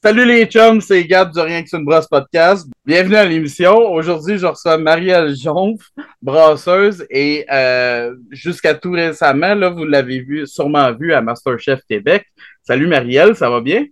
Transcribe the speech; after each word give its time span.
Salut 0.00 0.24
les 0.24 0.46
chums, 0.46 0.80
c'est 0.80 1.04
Gab 1.06 1.32
du 1.32 1.40
Rien 1.40 1.60
que 1.60 1.68
c'est 1.68 1.76
une 1.76 1.84
brosse 1.84 2.06
podcast. 2.06 2.68
Bienvenue 2.86 3.16
à 3.16 3.24
l'émission. 3.24 3.76
Aujourd'hui, 3.76 4.38
je 4.38 4.46
reçois 4.46 4.78
Marielle 4.78 5.34
Jonf, 5.34 5.82
brasseuse, 6.22 7.04
et 7.10 7.44
euh, 7.50 8.14
jusqu'à 8.30 8.74
tout 8.74 8.92
récemment, 8.92 9.56
là, 9.56 9.70
vous 9.70 9.84
l'avez 9.84 10.20
vu, 10.20 10.46
sûrement 10.46 10.92
vu 10.92 11.12
à 11.12 11.20
Masterchef 11.20 11.80
Québec. 11.88 12.24
Salut 12.62 12.86
Marielle, 12.86 13.34
ça 13.34 13.50
va 13.50 13.60
bien? 13.60 13.86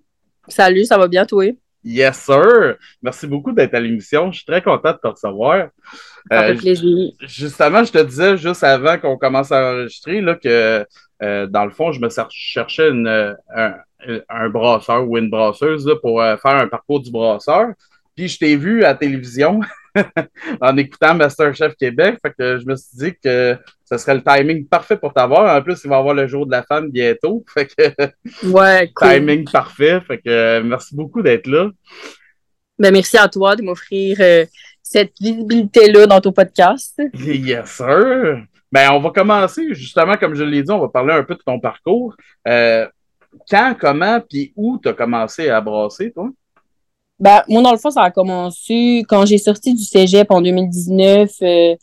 Salut, 0.47 0.85
ça 0.85 0.97
va 0.97 1.09
bien, 1.09 1.27
toi? 1.27 1.47
Yes, 1.83 2.19
sir. 2.19 2.77
Merci 3.03 3.27
beaucoup 3.27 3.51
d'être 3.51 3.75
à 3.75 3.81
l'émission. 3.81 4.31
Je 4.31 4.37
suis 4.37 4.47
très 4.47 4.63
content 4.63 4.93
de 4.93 4.99
te 4.99 5.09
recevoir. 5.09 5.71
Ça 6.31 6.43
fait 6.45 6.53
euh, 6.53 6.57
plaisir. 6.57 7.11
Justement, 7.23 7.83
je 7.83 7.91
te 7.91 8.03
disais 8.05 8.37
juste 8.37 8.63
avant 8.63 8.97
qu'on 8.99 9.17
commence 9.17 9.51
à 9.51 9.73
enregistrer 9.73 10.21
là, 10.21 10.37
que 10.37 10.87
euh, 11.25 11.47
dans 11.49 11.65
le 11.65 11.73
fond, 11.73 11.91
je 11.91 12.01
me 12.01 12.09
cherchais 12.31 12.91
une, 12.91 13.37
un, 13.57 13.75
un 14.29 14.49
brasseur 14.49 15.09
ou 15.09 15.17
une 15.19 15.31
brasseuse 15.31 15.91
pour 16.03 16.21
euh, 16.21 16.37
faire 16.37 16.57
un 16.57 16.69
parcours 16.69 17.01
du 17.01 17.11
brasseur. 17.11 17.69
Puis 18.15 18.29
je 18.29 18.39
t'ai 18.39 18.57
vu 18.57 18.83
à 18.83 18.89
la 18.89 18.95
télévision 18.95 19.61
en 20.61 20.77
écoutant 20.77 21.15
Masterchef 21.15 21.75
Québec. 21.77 22.19
Fait 22.23 22.33
que 22.37 22.59
je 22.59 22.67
me 22.67 22.77
suis 22.77 22.97
dit 22.97 23.13
que 23.23 23.57
ce 23.85 23.99
serait 23.99 24.15
le 24.15 24.23
timing 24.23 24.67
parfait 24.67 24.97
pour 24.97 25.13
t'avoir. 25.13 25.55
En 25.55 25.63
plus, 25.63 25.81
il 25.85 25.91
va 25.91 25.97
y 25.97 25.99
avoir 25.99 26.15
le 26.15 26.27
jour 26.27 26.47
de 26.47 26.51
la 26.51 26.63
femme 26.63 26.91
bientôt. 26.91 27.45
Fait 27.55 27.67
que 27.67 28.49
ouais, 28.49 28.91
timing 28.99 29.45
parfait. 29.51 30.01
Fait 30.01 30.19
que 30.19 30.61
merci 30.61 30.97
beaucoup 30.97 31.23
d'être 31.23 31.47
là. 31.47 31.71
Ben, 32.79 32.93
merci 32.93 33.17
à 33.17 33.29
toi 33.29 33.57
de 33.57 33.63
m'offrir 33.63 34.19
euh, 34.21 34.45
cette 34.83 35.13
visibilité-là 35.21 36.07
dans 36.07 36.21
ton 36.21 36.33
podcast. 36.33 37.01
Yes, 37.15 37.71
sir. 37.71 38.43
Ben, 38.73 38.91
on 38.93 39.01
va 39.01 39.11
commencer, 39.11 39.75
justement, 39.75 40.17
comme 40.17 40.35
je 40.35 40.45
l'ai 40.45 40.63
dit, 40.63 40.71
on 40.71 40.81
va 40.81 40.89
parler 40.89 41.15
un 41.15 41.23
peu 41.23 41.35
de 41.35 41.43
ton 41.45 41.61
parcours. 41.61 42.15
Euh, 42.49 42.87
quand, 43.49 43.75
comment, 43.79 44.21
puis 44.21 44.53
où 44.57 44.79
tu 44.79 44.89
as 44.89 44.93
commencé 44.93 45.49
à 45.49 45.61
brasser, 45.61 46.13
toi? 46.13 46.31
Ben, 47.19 47.43
moi, 47.49 47.63
dans 47.63 47.73
le 47.73 47.79
fond, 47.79 47.91
ça 47.91 48.03
a 48.03 48.11
commencé 48.11 49.05
quand 49.09 49.25
j'ai 49.25 49.39
sorti 49.39 49.75
du 49.75 49.85
cégep 49.85 50.31
en 50.31 50.43
2019. 50.43 51.31
Euh, 51.43 51.77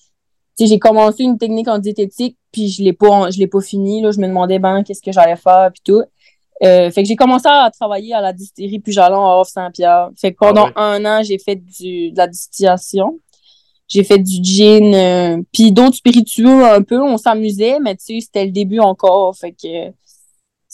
j'ai 0.60 0.80
commencé 0.80 1.24
une 1.24 1.38
technique 1.38 1.68
en 1.68 1.80
diététique, 1.80 2.38
puis 2.52 2.70
je 2.70 2.84
l'ai 2.84 2.94
pas, 2.94 3.32
je 3.32 3.40
l'ai 3.40 3.48
pas 3.48 3.62
fini. 3.62 4.02
Là. 4.02 4.12
Je 4.12 4.20
me 4.20 4.28
demandais 4.28 4.60
ben 4.60 4.84
qu'est-ce 4.84 5.02
que 5.02 5.12
j'allais 5.12 5.36
faire, 5.36 5.72
puis 5.74 5.82
tout. 5.84 6.04
Euh, 6.64 6.92
fait 6.92 7.02
que 7.02 7.08
j'ai 7.08 7.16
commencé 7.16 7.48
à 7.50 7.70
travailler 7.72 8.14
à 8.14 8.22
la 8.22 8.32
distillerie 8.32 8.80
Pujalon 8.80 9.26
à 9.26 9.42
Off-Saint-Pierre. 9.42 10.12
Fait 10.16 10.32
que 10.32 10.38
pendant 10.38 10.70
ah 10.76 10.92
un 10.94 11.06
an, 11.06 11.24
j'ai 11.24 11.40
fait 11.40 11.56
du, 11.56 12.12
de 12.12 12.18
la 12.18 12.28
distillation. 12.28 13.20
J'ai 13.88 14.04
fait 14.04 14.20
du 14.20 14.42
gin, 14.42 14.94
euh, 14.94 15.42
puis 15.52 15.72
d'autres 15.72 15.96
spiritueux 15.96 16.64
un 16.64 16.82
peu. 16.84 17.02
On 17.02 17.18
s'amusait, 17.18 17.80
mais 17.80 17.96
tu 17.96 18.06
sais, 18.06 18.20
c'était 18.22 18.46
le 18.46 18.52
début 18.52 18.80
encore. 18.80 19.36
Fait 19.36 19.52
que 19.52 19.92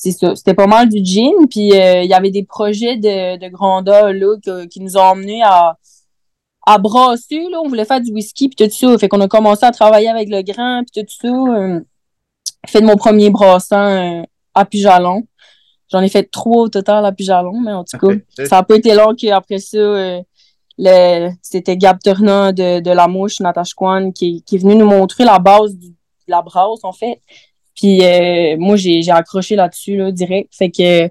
c'est 0.01 0.13
ça. 0.13 0.33
C'était 0.33 0.53
pas 0.53 0.65
mal 0.65 0.87
du 0.87 1.03
gin. 1.03 1.33
Puis 1.49 1.73
euh, 1.73 2.03
il 2.03 2.09
y 2.09 2.13
avait 2.13 2.31
des 2.31 2.43
projets 2.43 2.95
de, 2.95 3.37
de 3.37 3.49
grandeur 3.49 4.13
là, 4.13 4.37
qui 4.71 4.79
nous 4.79 4.95
ont 4.95 5.01
emmenés 5.01 5.43
à, 5.43 5.77
à 6.65 6.77
brasser. 6.77 7.41
Là. 7.51 7.59
On 7.61 7.67
voulait 7.67 7.83
faire 7.83 7.99
du 7.99 8.13
whisky 8.13 8.47
puis 8.47 8.65
tout 8.65 8.73
ça. 8.73 8.97
Fait 8.97 9.09
qu'on 9.09 9.19
a 9.19 9.27
commencé 9.27 9.65
à 9.65 9.71
travailler 9.71 10.07
avec 10.07 10.29
le 10.29 10.41
grain 10.41 10.83
puis 10.85 11.03
tout 11.03 11.13
ça. 11.21 11.27
Euh, 11.27 11.81
fait 12.65 12.79
de 12.79 12.85
mon 12.85 12.95
premier 12.95 13.29
brassin 13.29 14.21
euh, 14.21 14.23
à 14.55 14.63
Pujalon. 14.63 15.27
J'en 15.91 15.99
ai 15.99 16.07
fait 16.07 16.31
trois 16.31 16.63
au 16.63 16.69
total 16.69 17.05
à 17.05 17.11
Pujalon, 17.11 17.59
mais 17.59 17.73
en 17.73 17.83
tout 17.83 17.97
cas, 17.97 18.13
ça 18.45 18.57
n'a 18.57 18.63
pas 18.63 18.75
été 18.77 18.93
long 18.93 19.15
qu'après 19.15 19.57
ça, 19.57 19.77
euh, 19.77 21.29
c'était 21.41 21.75
Gab 21.75 21.99
Turner 22.01 22.51
de, 22.53 22.79
de 22.79 22.91
La 22.91 23.07
Mouche, 23.09 23.41
Natasha 23.41 23.73
Kwan, 23.75 24.13
qui, 24.13 24.43
qui 24.43 24.55
est 24.55 24.59
venu 24.59 24.75
nous 24.75 24.85
montrer 24.85 25.25
la 25.25 25.39
base 25.39 25.75
de 25.75 25.87
la 26.27 26.41
brasse, 26.41 26.83
en 26.83 26.93
fait. 26.93 27.21
Puis 27.79 28.03
euh, 28.03 28.57
moi, 28.57 28.75
j'ai 28.75 29.09
accroché 29.09 29.55
là-dessus, 29.55 29.95
là, 29.95 30.11
direct. 30.11 30.53
Fait 30.53 30.69
que 30.69 31.09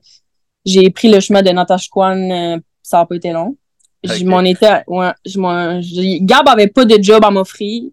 j'ai 0.67 0.91
pris 0.91 1.11
le 1.11 1.19
chemin 1.19 1.43
de 1.43 1.49
Natasha 1.51 1.89
Kwan, 1.91 2.31
euh, 2.31 2.59
ça 2.83 2.99
n'a 2.99 3.07
pas 3.07 3.17
été 3.17 3.33
long. 3.33 3.57
Je 4.05 4.25
m'en 4.25 4.43
étais. 4.43 4.83
Ouais, 4.87 5.11
je 5.25 6.19
Gab 6.25 6.47
avait 6.47 6.69
pas 6.69 6.85
de 6.85 7.03
job 7.03 7.25
à 7.25 7.31
m'offrir. 7.31 7.85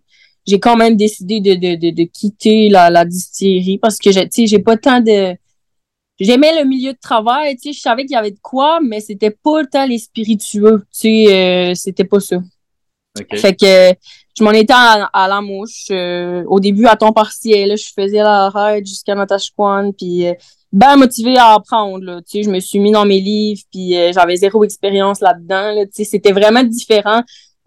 J'ai 0.46 0.60
quand 0.60 0.76
même 0.76 0.96
décidé 0.96 1.40
de, 1.40 1.56
de, 1.56 1.76
de, 1.76 1.90
de 1.90 2.04
quitter 2.04 2.70
la, 2.70 2.90
la 2.90 3.06
distillerie 3.06 3.80
parce 3.80 3.98
que 3.98 4.12
j'ai, 4.12 4.28
j'ai 4.46 4.60
pas 4.60 4.78
tant 4.78 5.00
de. 5.00 5.36
J'aimais 6.20 6.62
le 6.62 6.68
milieu 6.68 6.94
de 6.94 7.00
travail, 7.02 7.56
tu 7.58 7.70
sais, 7.70 7.74
je 7.74 7.82
savais 7.82 8.04
qu'il 8.04 8.14
y 8.14 8.18
avait 8.18 8.32
de 8.32 8.40
quoi, 8.42 8.80
mais 8.82 9.02
c'était 9.02 9.32
pas 9.32 9.66
tant 9.66 9.86
les 9.86 9.98
spiritueux, 9.98 10.80
tu 10.92 11.26
sais, 11.26 11.28
euh, 11.28 11.74
c'était 11.76 12.06
pas 12.06 12.22
ça. 12.22 12.38
Fait 13.36 13.54
que 13.56 13.92
je 14.38 14.44
m'en 14.44 14.52
étais 14.52 14.74
à, 14.76 15.28
la 15.28 15.42
mouche. 15.42 15.88
Euh, 15.92 16.44
au 16.48 16.60
début, 16.60 16.88
à 16.88 16.96
temps 16.96 17.14
partiel, 17.14 17.78
je 17.78 17.88
faisais 17.96 18.18
la 18.18 18.50
ride 18.50 18.86
jusqu'à 18.86 19.16
Natashquan, 19.16 19.92
puis 19.94 20.28
euh, 20.28 20.34
ben 20.74 20.98
motivée 20.98 21.38
à 21.38 21.54
apprendre. 21.54 22.04
Là, 22.04 22.22
tu 22.22 22.40
sais, 22.40 22.44
je 22.44 22.50
me 22.50 22.60
suis 22.60 22.80
mis 22.80 22.92
dans 22.92 23.06
mes 23.06 23.22
livres, 23.22 23.62
puis 23.72 23.98
euh, 23.98 24.12
j'avais 24.14 24.36
zéro 24.36 24.64
expérience 24.66 25.22
là-dedans. 25.22 25.74
Là, 25.74 25.86
tu 25.86 25.92
sais, 25.94 26.04
c'était 26.04 26.34
vraiment 26.34 26.64
différent. 26.64 27.22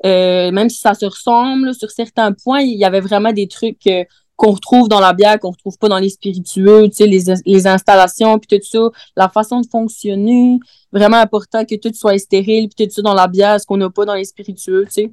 même 0.04 0.68
si 0.68 0.78
ça 0.80 0.92
se 0.92 1.06
ressemble 1.06 1.74
sur 1.74 1.90
certains 1.90 2.32
points, 2.32 2.60
il 2.60 2.78
y 2.78 2.84
avait 2.84 3.00
vraiment 3.00 3.32
des 3.32 3.48
trucs 3.48 3.88
qu'on 4.36 4.52
retrouve 4.52 4.88
dans 4.88 5.00
la 5.00 5.14
bière, 5.14 5.40
qu'on 5.40 5.50
retrouve 5.50 5.78
pas 5.78 5.88
dans 5.88 5.98
les 5.98 6.10
spiritueux, 6.10 6.88
tu 6.90 6.96
sais, 6.96 7.06
les, 7.06 7.24
les 7.46 7.66
installations, 7.66 8.38
puis 8.38 8.58
tout 8.58 8.66
ça, 8.66 8.90
la 9.16 9.28
façon 9.30 9.62
de 9.62 9.66
fonctionner. 9.66 10.58
Vraiment 10.92 11.16
important 11.16 11.64
que 11.64 11.76
tout 11.76 11.92
soit 11.94 12.18
stérile, 12.18 12.68
puis 12.68 12.86
tout 12.86 12.94
ça 12.94 13.02
dans 13.02 13.14
la 13.14 13.26
bière, 13.26 13.58
ce 13.58 13.66
qu'on 13.66 13.78
n'a 13.78 13.88
pas 13.90 14.04
dans 14.04 14.14
les 14.14 14.24
spiritueux, 14.26 14.84
tu 14.86 14.92
sais. 14.92 15.12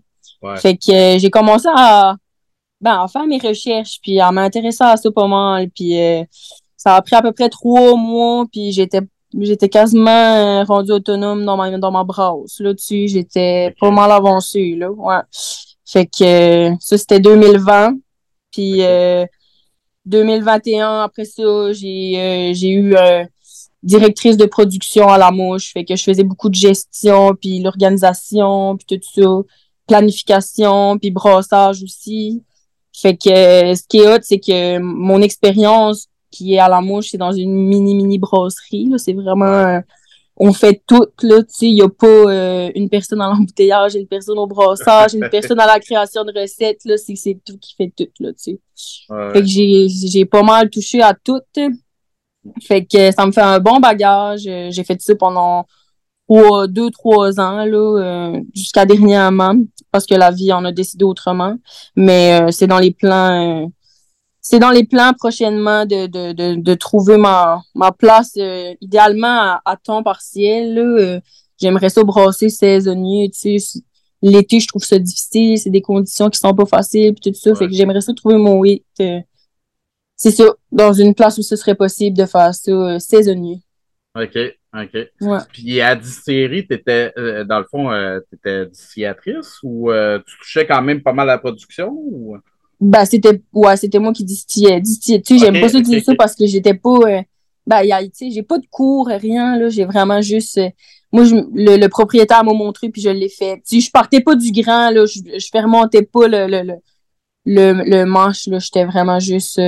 Fait 0.58 0.76
que 0.78 0.92
euh, 0.92 1.20
j'ai 1.20 1.30
commencé 1.30 1.68
à, 1.76 2.16
ben, 2.82 3.04
à 3.04 3.08
faire 3.08 3.26
mes 3.26 3.40
recherches, 3.40 4.00
puis 4.02 4.20
à 4.20 4.32
m'intéresser 4.32 4.84
à 4.84 4.98
ça 4.98 5.12
pas 5.12 5.28
mal. 5.28 5.70
Puis 5.70 6.00
euh, 6.00 6.24
ça 6.78 6.96
a 6.96 7.02
pris 7.02 7.16
à 7.16 7.22
peu 7.22 7.32
près 7.32 7.50
trois 7.50 7.96
mois, 7.96 8.46
puis 8.52 8.72
j'étais 8.72 9.02
j'étais 9.38 9.70
quasiment 9.70 10.10
euh, 10.62 10.64
rendu 10.64 10.92
autonome 10.92 11.46
dans 11.46 11.58
ma 11.58 11.78
dans 11.78 11.92
ma 11.92 12.04
brasse. 12.04 12.60
Là-dessus, 12.60 13.08
j'étais 13.08 13.74
pas 13.80 13.92
mal 13.92 14.12
avancée, 14.12 14.76
là. 14.76 14.92
Ouais. 14.92 15.22
Fait 15.86 16.06
que 16.06 16.72
ça, 16.80 16.98
c'était 16.98 17.20
2020. 17.20 17.96
Puis 18.52 18.82
2021, 20.06 21.02
après 21.02 21.26
ça, 21.26 21.74
j'ai 21.74 22.54
j'ai 22.54 22.70
eu 22.70 22.96
directrice 23.84 24.38
de 24.38 24.46
production 24.46 25.10
à 25.10 25.18
la 25.18 25.32
mouche. 25.32 25.74
Fait 25.74 25.84
que 25.86 25.96
je 25.96 26.04
faisais 26.04 26.24
beaucoup 26.24 26.50
de 26.50 26.56
gestion, 26.56 27.36
puis 27.36 27.60
l'organisation, 27.60 28.78
puis 28.78 28.98
tout 28.98 29.08
ça 29.14 29.44
planification, 29.88 30.98
puis 30.98 31.12
brassage 31.12 31.84
aussi. 31.84 32.44
Fait 32.94 33.16
que 33.16 33.30
ce 33.30 33.84
qui 33.88 34.00
est 34.00 34.08
hot, 34.08 34.20
c'est 34.22 34.40
que 34.40 34.80
mon 34.80 35.22
expérience 35.22 36.08
qui 36.32 36.56
est 36.56 36.60
à 36.60 36.70
la 36.70 36.82
mouche, 36.82 37.10
c'est 37.12 37.18
dans 37.18 37.32
une 37.32 37.54
mini-mini 37.54 38.20
brasserie. 38.20 38.92
C'est 38.98 39.14
vraiment... 39.14 39.46
Euh, 39.46 39.80
on 40.38 40.52
fait 40.52 40.82
tout, 40.86 41.08
là, 41.22 41.44
tu 41.44 41.50
sais, 41.50 41.68
il 41.68 41.76
n'y 41.76 41.82
a 41.82 41.88
pas 41.88 42.08
euh, 42.08 42.70
une 42.76 42.90
personne 42.90 43.22
à 43.22 43.30
l'embouteillage, 43.30 43.96
une 43.96 44.08
personne 44.08 44.38
au 44.38 44.48
brassage, 44.48 45.14
une 45.14 45.30
personne 45.30 45.60
à 45.62 45.66
la 45.66 45.80
création 45.80 46.26
de 46.26 46.34
recettes, 46.38 46.82
là, 46.84 46.98
c'est, 46.98 47.40
tout 47.46 47.58
qui 47.58 47.74
fait 47.74 47.94
tout, 47.96 48.10
là, 48.20 48.34
tu 48.34 48.38
sais. 48.38 48.60
Fait 49.08 49.40
que 49.40 49.46
j'ai, 49.46 49.88
j'ai 49.88 50.26
pas 50.26 50.44
mal 50.44 50.70
touché 50.70 51.02
à 51.02 51.14
tout. 51.14 51.40
Fait 52.62 52.86
que 52.86 53.12
ça 53.12 53.26
me 53.26 53.32
fait 53.32 53.42
un 53.42 53.60
bon 53.60 53.80
bagage. 53.80 54.42
J'ai 54.42 54.84
fait 54.84 55.02
ça 55.02 55.16
pendant 55.16 55.66
trois, 56.28 56.68
deux, 56.68 56.92
trois 56.92 57.40
ans, 57.40 57.66
là, 57.66 58.34
euh, 58.34 58.42
jusqu'à 58.54 58.86
dernièrement, 58.86 59.56
parce 59.96 60.08
que 60.08 60.14
la 60.14 60.30
vie 60.30 60.52
en 60.52 60.66
a 60.66 60.74
décidé 60.74 61.06
autrement. 61.06 61.56
Mais 61.96 62.42
euh, 62.42 62.52
c'est 62.52 62.68
dans 62.68 62.80
les 62.80 62.92
plans. 62.92 63.64
Euh, 63.64 63.68
c'est 64.42 64.60
dans 64.60 64.72
les 64.72 64.84
plans 64.84 65.14
prochainement 65.18 65.86
de, 65.86 66.08
de, 66.08 66.34
de, 66.34 66.56
de 66.56 66.74
trouver 66.74 67.16
ma, 67.16 67.62
ma 67.74 67.94
place 67.94 68.38
idéalement 68.82 69.58
à, 69.64 69.78
temps 69.82 70.04
partiel. 70.04 71.22
J'aimerais 71.58 71.90
ça 71.90 72.04
brasser 72.04 72.50
saisonnier, 72.50 73.32
tu 73.32 73.58
sais. 73.58 73.80
L'été, 74.22 74.60
je 74.60 74.68
trouve 74.68 74.84
ça 74.84 75.00
difficile, 75.00 75.58
c'est 75.58 75.70
des 75.70 75.82
conditions 75.82 76.30
qui 76.30 76.38
sont 76.38 76.54
pas 76.54 76.66
faciles, 76.66 77.14
puis 77.14 77.32
tout 77.32 77.40
ça. 77.40 77.56
Fait 77.56 77.68
que 77.68 77.74
j'aimerais 77.74 78.02
ça 78.02 78.14
trouver 78.14 78.36
mon 78.36 78.64
hit. 78.66 78.84
c'est 80.18 80.32
ça, 80.32 80.44
dans 80.72 80.92
une 80.92 81.16
place 81.16 81.38
où 81.38 81.42
ce 81.42 81.56
serait 81.56 81.76
possible 81.76 82.18
de 82.18 82.26
faire 82.26 82.54
ça 82.54 83.00
saisonnier. 83.00 83.62
OK. 84.16 84.38
OK. 84.76 85.42
Puis 85.54 85.82
à 85.82 85.96
distillerie, 85.96 86.68
tu 86.68 86.74
étais, 86.74 87.14
euh, 87.18 87.44
dans 87.44 87.60
le 87.60 87.66
fond, 87.66 87.92
euh, 87.92 88.20
tu 88.30 88.36
étais 88.36 88.66
distillatrice 88.66 89.60
ou 89.64 89.92
euh, 89.92 90.20
tu 90.26 90.38
touchais 90.38 90.66
quand 90.66 90.82
même 90.82 91.02
pas 91.02 91.14
mal 91.14 91.30
à 91.30 91.34
la 91.34 91.38
production? 91.38 91.92
Ou... 91.92 92.38
Ben, 92.80 93.06
c'était 93.06 93.42
ouais, 93.54 93.78
c'était 93.78 94.00
moi 94.00 94.12
qui 94.12 94.24
distillais. 94.24 94.82
distillais. 94.82 95.22
Tu 95.22 95.38
sais, 95.38 95.46
j'aime 95.46 95.62
pas 95.62 95.70
ça 95.70 95.80
dire 95.80 96.04
ça 96.04 96.16
parce 96.16 96.36
que 96.36 96.46
j'étais 96.46 96.74
pas. 96.74 97.00
ben, 97.66 97.84
y 97.84 97.92
a, 97.92 98.04
tu 98.04 98.10
sais, 98.14 98.32
j'ai 98.32 98.44
pas 98.44 98.58
de 98.58 98.68
cours, 98.70 99.08
rien, 99.08 99.58
là. 99.58 99.70
J'ai 99.70 99.86
vraiment 99.86 100.22
juste. 100.22 100.60
moi, 101.12 101.24
je, 101.24 101.36
le, 101.36 101.88
propriétaire 101.88 102.44
m'a 102.44 102.54
montré, 102.54 102.90
puis 102.90 103.02
je 103.02 103.10
l'ai 103.10 103.30
fait. 103.30 103.56
Tu 103.68 103.80
sais, 103.80 103.88
je 103.88 103.92
partais 103.92 104.22
pas 104.22 104.36
du 104.36 104.52
grand, 104.52 104.90
là. 104.90 105.06
Je, 105.06 105.20
je 105.40 105.48
fermentais 105.52 106.04
pas 106.04 106.28
le, 106.28 106.48
le, 106.48 106.74
le, 107.46 107.84
le, 107.90 108.06
manche, 108.06 108.48
là. 108.48 108.60
J'étais 108.60 108.84
vraiment 108.84 109.20
juste 109.20 109.60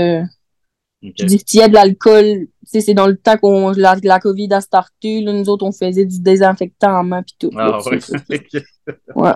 Je 1.03 1.25
distillais 1.25 1.69
de 1.69 1.75
l'alcool. 1.75 2.47
C'est 2.63 2.93
dans 2.95 3.07
le 3.07 3.15
temps 3.15 3.37
qu'on 3.37 3.69
la, 3.69 3.95
la 4.03 4.19
COVID 4.19 4.51
a 4.51 4.61
starté. 4.61 5.21
Là, 5.21 5.31
nous 5.31 5.47
autres, 5.47 5.65
on 5.65 5.71
faisait 5.71 6.05
du 6.05 6.19
désinfectant 6.19 6.99
en 6.99 7.03
main 7.03 7.21
puis 7.23 7.35
tout. 7.39 7.51
Ah, 7.55 7.79
ouais. 7.85 7.99
ouais. 9.15 9.31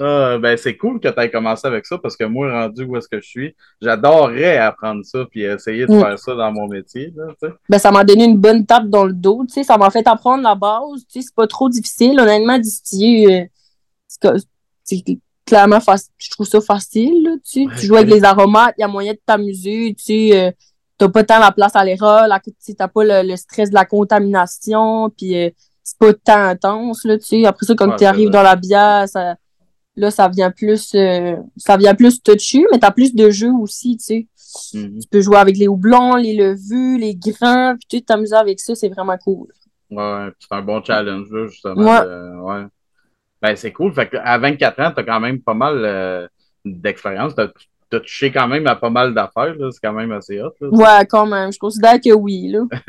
Ah, 0.00 0.38
ben, 0.38 0.56
c'est 0.56 0.76
cool 0.76 1.00
que 1.00 1.08
tu 1.08 1.20
aies 1.20 1.30
commencé 1.30 1.66
avec 1.66 1.86
ça 1.86 1.98
parce 1.98 2.16
que 2.16 2.24
moi, 2.24 2.52
rendu 2.52 2.84
où 2.84 2.96
est-ce 2.96 3.08
que 3.08 3.20
je 3.20 3.26
suis, 3.26 3.56
j'adorerais 3.80 4.58
apprendre 4.58 5.04
ça 5.04 5.24
puis 5.30 5.42
essayer 5.42 5.86
de 5.86 5.94
Mm. 5.94 6.00
faire 6.00 6.18
ça 6.18 6.34
dans 6.34 6.52
mon 6.52 6.66
métier. 6.68 7.12
Là. 7.16 7.48
Ben, 7.68 7.78
ça 7.78 7.90
m'a 7.92 8.02
donné 8.04 8.24
une 8.24 8.38
bonne 8.38 8.66
tape 8.66 8.88
dans 8.88 9.04
le 9.04 9.12
dos. 9.12 9.44
Tu 9.46 9.54
sais, 9.54 9.62
ça 9.62 9.78
m'a 9.78 9.88
fait 9.90 10.06
apprendre 10.06 10.42
la 10.42 10.56
base. 10.56 11.06
Tu 11.08 11.20
sais, 11.20 11.26
c'est 11.28 11.34
pas 11.34 11.46
trop 11.46 11.68
difficile. 11.68 12.18
Honnêtement, 12.18 12.58
distiller, 12.58 13.48
euh, 14.24 14.38
c'est 14.84 15.04
clairement 15.46 15.78
Je 16.18 16.30
trouve 16.30 16.46
ça 16.46 16.60
facile. 16.60 17.22
Là, 17.22 17.30
tu. 17.44 17.66
Ouais, 17.66 17.74
tu 17.78 17.86
joues 17.86 17.96
avec 17.96 18.10
les 18.10 18.24
aromates, 18.24 18.74
il 18.78 18.82
y 18.82 18.84
a 18.84 18.88
moyen 18.88 19.12
de 19.12 19.20
t'amuser. 19.24 19.94
Tu 19.94 20.32
euh, 20.32 20.50
t'as 20.98 21.08
pas 21.08 21.24
tant 21.24 21.38
la 21.38 21.52
place 21.52 21.74
à 21.74 21.84
l'erreur. 21.84 22.26
Tu 22.64 22.74
t'as 22.74 22.88
pas 22.88 23.04
le, 23.04 23.28
le 23.28 23.36
stress 23.36 23.70
de 23.70 23.74
la 23.74 23.84
contamination. 23.84 25.10
Puis 25.16 25.36
euh, 25.36 25.50
c'est 25.82 25.98
pas 25.98 26.12
tant 26.12 26.44
intense. 26.48 27.04
Là, 27.04 27.18
tu 27.18 27.24
sais. 27.26 27.46
Après 27.46 27.64
ça, 27.66 27.74
quand 27.74 27.88
Ouais, 27.90 27.96
tu 27.96 28.04
arrives 28.04 28.30
dans 28.30 28.42
la 28.42 28.56
bière, 28.56 29.08
ça, 29.08 29.36
là, 29.94 30.10
ça 30.10 30.28
vient 30.28 30.50
plus, 30.50 30.94
euh, 30.94 31.36
ça 31.56 31.76
vient 31.76 31.94
plus 31.94 32.22
touchy, 32.22 32.64
mais 32.72 32.78
t'as 32.78 32.90
plus 32.90 33.14
de 33.14 33.30
jeux 33.30 33.52
aussi. 33.52 33.96
Tu 33.96 34.04
sais. 34.04 34.26
Mhm. 34.74 35.00
Tu 35.00 35.08
peux 35.08 35.20
jouer 35.20 35.36
avec 35.38 35.56
les 35.56 35.68
houblons, 35.68 36.16
les 36.16 36.34
levures, 36.34 36.98
les 36.98 37.14
grains, 37.14 37.76
puis 37.76 38.00
tu 38.00 38.02
t'amuser 38.04 38.34
avec 38.36 38.58
ça, 38.58 38.74
c'est 38.74 38.88
vraiment 38.88 39.16
cool. 39.18 39.48
Ouais, 39.90 40.28
c'est 40.38 40.52
un 40.56 40.62
bon 40.62 40.82
challenge, 40.82 41.28
là, 41.30 41.46
justement. 41.46 41.74
Ouais. 41.76 42.00
de- 42.00 42.40
ouais. 42.42 42.66
Ben, 43.42 43.56
c'est 43.56 43.72
cool. 43.72 43.92
Fait 43.92 44.10
à 44.14 44.38
24 44.38 44.80
ans, 44.80 44.92
tu 44.92 45.00
as 45.00 45.04
quand 45.04 45.20
même 45.20 45.40
pas 45.40 45.54
mal 45.54 45.82
euh, 45.84 46.26
d'expérience. 46.64 47.34
Tu 47.34 47.42
as, 47.42 48.00
touché 48.00 48.32
quand 48.32 48.48
même 48.48 48.66
à 48.66 48.76
pas 48.76 48.90
mal 48.90 49.14
d'affaires. 49.14 49.54
C'est 49.70 49.80
quand 49.80 49.92
même 49.92 50.12
assez 50.12 50.40
hot. 50.40 50.52
Là, 50.60 50.68
Ouais, 50.70 51.06
quand 51.06 51.26
même, 51.26 51.52
je 51.52 51.58
considère 51.58 52.00
que 52.00 52.12
oui, 52.12 52.48
là. 52.48 52.64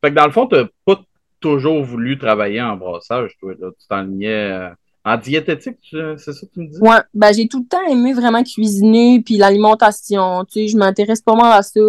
fait 0.00 0.10
que 0.10 0.14
dans 0.14 0.26
le 0.26 0.32
fond, 0.32 0.46
tu 0.46 0.56
pas 0.84 1.00
toujours 1.40 1.82
voulu 1.82 2.18
travailler 2.18 2.62
en 2.62 2.76
brassage, 2.76 3.36
toi. 3.40 3.52
Là. 3.58 3.70
Tu 3.78 3.86
t'enlignais 3.88 4.52
euh, 4.52 4.68
en 5.04 5.16
diététique, 5.16 5.78
c'est 5.90 6.16
ça 6.18 6.32
que 6.32 6.52
tu 6.52 6.60
me 6.60 6.68
dis? 6.68 6.78
Ouais, 6.80 7.00
ben 7.12 7.32
j'ai 7.32 7.48
tout 7.48 7.60
le 7.60 7.66
temps 7.66 7.84
aimé 7.88 8.12
vraiment 8.12 8.44
cuisiner, 8.44 9.20
puis 9.20 9.36
l'alimentation, 9.36 10.44
tu 10.44 10.52
sais, 10.52 10.68
je 10.68 10.76
m'intéresse 10.76 11.20
pas 11.20 11.34
mal 11.34 11.52
à 11.52 11.62
ça, 11.62 11.80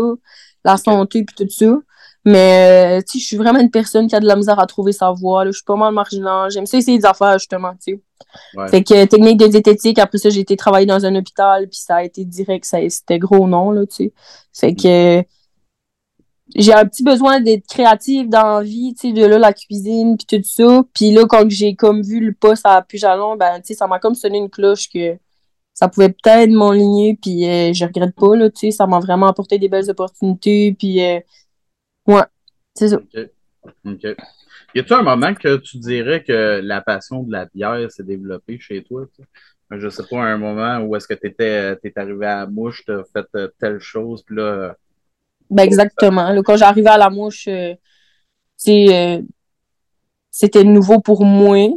la 0.66 0.78
santé, 0.78 1.24
puis 1.24 1.36
tout 1.36 1.50
ça. 1.50 1.78
Mais, 2.26 3.00
euh, 3.00 3.02
tu 3.02 3.14
sais, 3.14 3.20
je 3.20 3.26
suis 3.26 3.38
vraiment 3.38 3.60
une 3.60 3.72
personne 3.72 4.08
qui 4.08 4.16
a 4.16 4.20
de 4.20 4.26
la 4.26 4.38
misère 4.38 4.60
à 4.60 4.66
trouver 4.66 4.94
sa 4.94 5.12
voie, 5.12 5.44
là. 5.44 5.52
Je 5.52 5.58
suis 5.58 5.66
pas 5.66 5.76
mal 5.76 5.94
marginale. 5.94 6.50
J'aime 6.52 6.66
ça 6.66 6.78
essayer 6.78 6.98
des 6.98 7.06
affaires, 7.06 7.38
justement, 7.38 7.74
tu 7.74 7.94
sais. 7.94 8.02
Ouais. 8.56 8.68
Fait 8.70 8.84
que 8.84 9.06
technique 9.06 9.38
de 9.40 9.48
diététique, 9.48 10.00
après 10.00 10.18
ça, 10.18 10.30
j'ai 10.30 10.40
été 10.40 10.56
travailler 10.56 10.86
dans 10.86 11.06
un 11.06 11.16
hôpital, 11.16 11.68
puis 11.68 11.80
ça 11.80 11.98
a 11.98 12.04
été 12.04 12.24
direct, 12.24 12.66
ça, 12.66 12.78
c'était 12.90 13.20
gros 13.20 13.48
non, 13.48 13.72
là, 13.72 13.86
tu 13.86 13.96
sais. 13.96 14.14
Fait 14.54 14.74
que 14.74 15.24
j'ai 16.56 16.74
un 16.74 16.86
petit 16.86 17.04
besoin 17.04 17.42
d'être 17.42 17.68
créative 17.68 18.30
dans 18.30 18.60
la 18.60 18.64
vie, 18.64 18.94
tu 18.94 19.10
sais, 19.10 19.14
de 19.14 19.26
là, 19.26 19.38
la 19.40 19.54
cuisine, 19.54 20.18
puis 20.18 20.26
tout 20.26 20.48
ça. 20.48 20.84
Puis 20.94 21.12
là, 21.12 21.26
quand 21.28 21.50
j'ai 21.50 21.76
comme 21.76 22.02
vu 22.02 22.20
le 22.20 22.34
poste 22.34 22.66
à 22.66 22.82
Pujalon, 22.82 23.36
ben, 23.36 23.60
tu 23.60 23.68
sais, 23.68 23.74
ça 23.74 23.88
m'a 23.88 24.00
comme 24.00 24.16
sonné 24.16 24.38
une 24.38 24.50
cloche 24.50 24.90
que 24.90 25.18
ça 25.74 25.88
pouvait 25.88 26.10
peut-être 26.10 26.52
m'enligner, 26.52 27.18
puis 27.22 27.50
euh, 27.50 27.74
je 27.74 27.84
regrette 27.86 28.16
pas, 28.16 28.36
là, 28.36 28.50
tu 28.50 28.68
sais, 28.68 28.72
ça 28.72 28.86
m'a 28.88 29.00
vraiment 29.00 29.28
apporté 29.28 29.58
des 29.58 29.68
belles 29.68 29.90
opportunités, 29.90 30.76
puis 30.78 31.04
euh, 31.04 31.20
ouais, 32.08 32.24
c'est 32.74 32.90
ça. 32.90 32.98
OK. 32.98 33.30
OK. 33.86 34.16
Y 34.76 34.80
a-tu 34.80 34.94
un 34.94 35.04
moment 35.04 35.34
que 35.36 35.58
tu 35.58 35.78
dirais 35.78 36.24
que 36.24 36.60
la 36.64 36.82
passion 36.82 37.24
de 37.24 37.32
la 37.32 37.46
bière 37.46 37.92
s'est 37.92 38.04
développée 38.04 38.60
chez 38.60 38.84
toi? 38.84 39.06
tu 39.16 39.22
sais? 39.22 39.28
Je 39.80 39.90
sais 39.90 40.04
pas, 40.10 40.22
un 40.22 40.38
moment 40.38 40.80
où 40.80 40.96
est-ce 40.96 41.08
que 41.08 41.14
tu 41.14 41.28
étais, 41.28 41.78
arrivé 41.96 42.26
à 42.26 42.42
la 42.42 42.48
mouche, 42.48 42.84
tu 42.86 42.92
as 42.92 43.04
fait 43.12 43.26
euh, 43.36 43.48
telle 43.60 43.80
chose, 43.80 44.24
puis 44.24 44.36
là, 44.36 44.44
euh, 44.44 44.74
Ben 45.50 45.64
exactement. 45.64 46.30
Là, 46.30 46.42
quand 46.44 46.58
j'arrivais 46.58 46.90
à 46.90 46.98
la 46.98 47.10
mouche, 47.10 47.48
euh, 47.48 47.74
euh, 48.68 49.22
c'était 50.30 50.64
nouveau 50.64 51.00
pour 51.00 51.26
moi. 51.26 51.70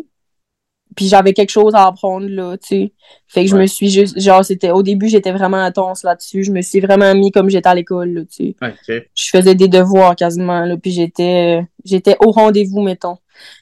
Puis 0.95 1.09
j'avais 1.09 1.33
quelque 1.35 1.51
chose 1.51 1.75
à 1.75 1.87
apprendre 1.87 2.27
là, 2.29 2.57
tu 2.57 2.69
sais. 2.69 2.93
Fait 3.29 3.45
que 3.45 3.51
je 3.51 3.55
Ouais. 3.55 3.63
me 3.63 3.67
suis 3.67 3.91
juste, 3.91 4.19
genre, 4.19 4.45
c'était, 4.45 4.71
au 4.71 4.83
début, 4.83 5.09
j'étais 5.09 5.33
vraiment 5.33 5.59
intense 5.59 6.05
là-dessus. 6.05 6.45
Je 6.45 6.53
me 6.53 6.63
suis 6.63 6.81
vraiment 6.81 7.15
mis 7.15 7.31
comme 7.31 7.51
j'étais 7.51 7.69
à 7.69 7.75
l'école, 7.75 8.11
là, 8.15 8.21
tu 8.25 8.55
sais. 8.55 8.57
OK. 8.63 9.03
Je 9.15 9.29
faisais 9.31 9.55
des 9.55 9.69
devoirs 9.69 10.17
quasiment, 10.17 10.65
là, 10.65 10.77
puis 10.77 10.93
j'étais, 10.93 11.67
j'étais 11.85 12.17
au 12.25 12.31
rendez-vous, 12.31 12.81
mettons. 12.83 13.19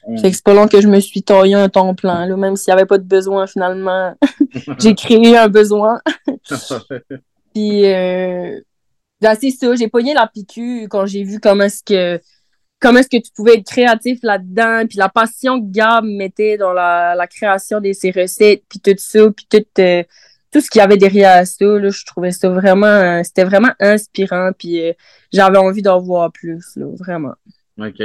Mm. 0.07 0.17
Fait 0.19 0.29
que 0.29 0.35
c'est 0.35 0.45
pas 0.45 0.53
long 0.53 0.67
que 0.67 0.79
je 0.79 0.87
me 0.87 0.99
suis 1.01 1.23
taillé 1.23 1.55
un 1.55 1.67
temps 1.67 1.93
plein, 1.95 2.25
là, 2.25 2.37
même 2.37 2.55
s'il 2.55 2.71
y 2.71 2.73
avait 2.73 2.85
pas 2.85 2.97
de 2.97 3.03
besoin 3.03 3.47
finalement. 3.47 4.13
j'ai 4.79 4.95
créé 4.95 5.35
un 5.35 5.49
besoin. 5.49 5.99
Puis, 7.53 7.85
euh, 7.85 8.59
ben, 9.21 9.35
c'est 9.39 9.51
ça, 9.51 9.75
j'ai 9.75 9.87
pogné 9.87 10.13
la 10.13 10.27
piqûre 10.27 10.87
quand 10.89 11.05
j'ai 11.05 11.23
vu 11.23 11.39
comment 11.39 11.63
est-ce 11.65 11.83
que 11.83 12.21
comment 12.79 12.99
est-ce 12.99 13.09
que 13.09 13.21
tu 13.21 13.31
pouvais 13.31 13.55
être 13.55 13.67
créatif 13.67 14.19
là-dedans, 14.23 14.85
puis 14.87 14.97
la 14.97 15.09
passion 15.09 15.59
que 15.59 15.71
Gab 15.71 16.05
mettait 16.05 16.57
dans 16.57 16.73
la, 16.73 17.15
la 17.15 17.27
création 17.27 17.79
de 17.79 17.91
ses 17.93 18.11
recettes, 18.11 18.63
puis 18.69 18.79
tout 18.79 18.95
ça, 18.97 19.31
puis 19.31 19.47
tout, 19.49 19.81
euh, 19.81 20.03
tout 20.51 20.61
ce 20.61 20.69
qu'il 20.69 20.79
y 20.79 20.81
avait 20.81 20.97
derrière 20.97 21.45
ça, 21.45 21.65
là, 21.65 21.89
je 21.89 22.05
trouvais 22.05 22.31
ça 22.31 22.49
vraiment, 22.49 22.85
euh, 22.85 23.23
c'était 23.23 23.43
vraiment 23.43 23.71
inspirant, 23.79 24.51
puis 24.57 24.81
euh, 24.81 24.93
j'avais 25.31 25.57
envie 25.57 25.81
d'en 25.81 25.99
voir 25.99 26.31
plus, 26.31 26.63
là, 26.75 26.85
vraiment. 26.99 27.35
OK. 27.79 28.01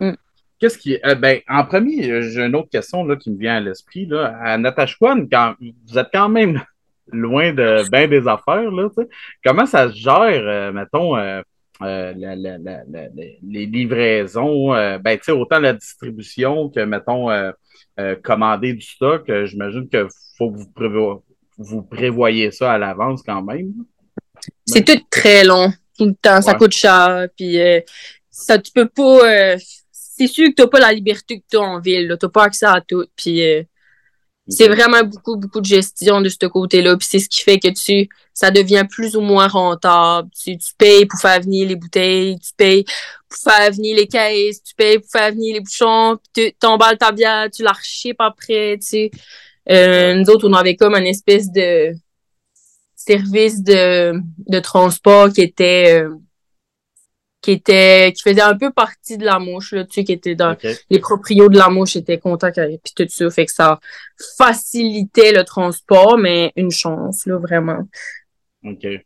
Mm. 0.00 0.12
Qu'est-ce 0.58 0.78
qui. 0.78 0.98
ben, 1.20 1.38
en 1.48 1.64
premier, 1.64 2.22
j'ai 2.22 2.42
une 2.42 2.56
autre 2.56 2.70
question 2.70 3.04
là, 3.04 3.14
qui 3.14 3.30
me 3.30 3.38
vient 3.38 3.56
à 3.56 3.60
l'esprit. 3.60 4.06
Là. 4.06 4.36
À 4.42 4.58
Natashquan, 4.58 5.28
quand 5.30 5.54
vous 5.60 5.98
êtes 5.98 6.08
quand 6.12 6.28
même 6.28 6.60
loin 7.12 7.52
de 7.52 7.88
bien 7.90 8.08
des 8.08 8.26
affaires, 8.26 8.70
là, 8.70 8.88
comment 9.44 9.66
ça 9.66 9.88
se 9.88 9.96
gère, 9.96 10.72
mettons, 10.72 11.14
euh, 11.82 12.12
la- 12.16 12.36
la- 12.36 12.58
la- 12.58 12.82
la- 12.88 13.08
la- 13.08 13.24
les 13.42 13.66
livraisons, 13.66 14.74
euh, 14.74 14.98
ben, 14.98 15.16
tu 15.18 15.24
sais, 15.24 15.32
autant 15.32 15.60
la 15.60 15.72
distribution 15.72 16.68
que, 16.68 16.80
mettons, 16.80 17.30
euh, 17.30 17.52
euh, 18.00 18.16
commander 18.16 18.72
du 18.72 18.84
stock, 18.84 19.30
j'imagine 19.44 19.88
que 19.88 20.06
faut 20.36 20.50
que 20.50 20.56
vous, 20.58 20.72
prévo- 20.74 21.22
vous 21.56 21.82
prévoyez 21.82 22.50
ça 22.50 22.72
à 22.72 22.78
l'avance 22.78 23.22
quand 23.22 23.42
même. 23.42 23.72
C'est 24.66 24.84
tout 24.84 25.00
très 25.10 25.44
long, 25.44 25.72
tout 25.96 26.06
le 26.06 26.14
temps, 26.14 26.40
ça 26.40 26.54
coûte 26.54 26.72
cher, 26.72 27.28
puis 27.36 27.58
ça, 28.30 28.58
tu 28.58 28.70
peux 28.72 28.88
pas, 28.88 29.56
c'est 29.90 30.26
sûr 30.28 30.48
que 30.48 30.54
t'as 30.54 30.66
pas 30.68 30.80
la 30.80 30.92
liberté 30.92 31.40
que 31.40 31.44
t'as 31.50 31.58
en 31.58 31.80
ville, 31.80 32.08
là, 32.08 32.16
t'as 32.16 32.28
pas 32.28 32.44
accès 32.44 32.66
à 32.66 32.80
tout, 32.80 33.06
puis 33.16 33.40
c'est 34.48 34.68
vraiment 34.68 35.02
beaucoup, 35.04 35.36
beaucoup 35.36 35.60
de 35.60 35.66
gestion 35.66 36.20
de 36.20 36.28
ce 36.28 36.46
côté-là. 36.46 36.96
Puis 36.96 37.06
c'est 37.10 37.18
ce 37.18 37.28
qui 37.28 37.42
fait 37.42 37.58
que 37.58 37.68
tu, 37.68 38.08
ça 38.32 38.50
devient 38.50 38.84
plus 38.88 39.14
ou 39.16 39.20
moins 39.20 39.48
rentable. 39.48 40.30
Tu, 40.42 40.56
tu 40.56 40.72
payes 40.76 41.06
pour 41.06 41.20
faire 41.20 41.40
venir 41.40 41.68
les 41.68 41.76
bouteilles, 41.76 42.38
tu 42.38 42.52
payes 42.56 42.84
pour 43.28 43.52
faire 43.52 43.70
venir 43.72 43.96
les 43.96 44.06
caisses, 44.06 44.62
tu 44.62 44.74
payes 44.74 44.98
pour 44.98 45.10
faire 45.10 45.32
venir 45.32 45.54
les 45.54 45.60
bouchons, 45.60 46.18
tu 46.34 46.52
t'emballes 46.58 46.96
ta 46.96 47.12
bière, 47.12 47.48
tu 47.50 47.62
la 47.62 47.72
rechipes 47.72 48.20
après, 48.20 48.78
tu. 48.78 49.10
Euh, 49.70 50.14
nous 50.14 50.30
autres, 50.30 50.48
on 50.48 50.54
avait 50.54 50.76
comme 50.76 50.94
une 50.94 51.06
espèce 51.06 51.50
de 51.52 51.92
service 52.94 53.62
de, 53.62 54.14
de 54.46 54.60
transport 54.60 55.30
qui 55.32 55.42
était, 55.42 56.02
euh, 56.02 56.14
qui 57.40 57.52
était, 57.52 58.12
qui 58.12 58.22
faisait 58.22 58.40
un 58.40 58.56
peu 58.56 58.70
partie 58.70 59.16
de 59.16 59.24
la 59.24 59.38
mouche, 59.38 59.72
là, 59.72 59.84
tu 59.84 59.94
sais, 59.94 60.04
qui 60.04 60.12
était 60.12 60.34
dans, 60.34 60.56
les 60.90 60.98
proprios 60.98 61.48
de 61.48 61.56
la 61.56 61.68
mouche 61.68 61.96
étaient 61.96 62.18
contents 62.18 62.50
puis 62.52 62.92
tout 62.96 63.06
ça 63.08 63.30
fait 63.30 63.46
que 63.46 63.52
ça 63.52 63.78
facilitait 64.36 65.32
le 65.32 65.44
transport 65.44 66.18
mais 66.18 66.52
une 66.56 66.70
chance 66.70 67.26
là 67.26 67.38
vraiment 67.38 67.86
OK. 68.64 68.84
ouais 68.84 69.04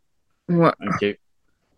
OK. 0.48 1.18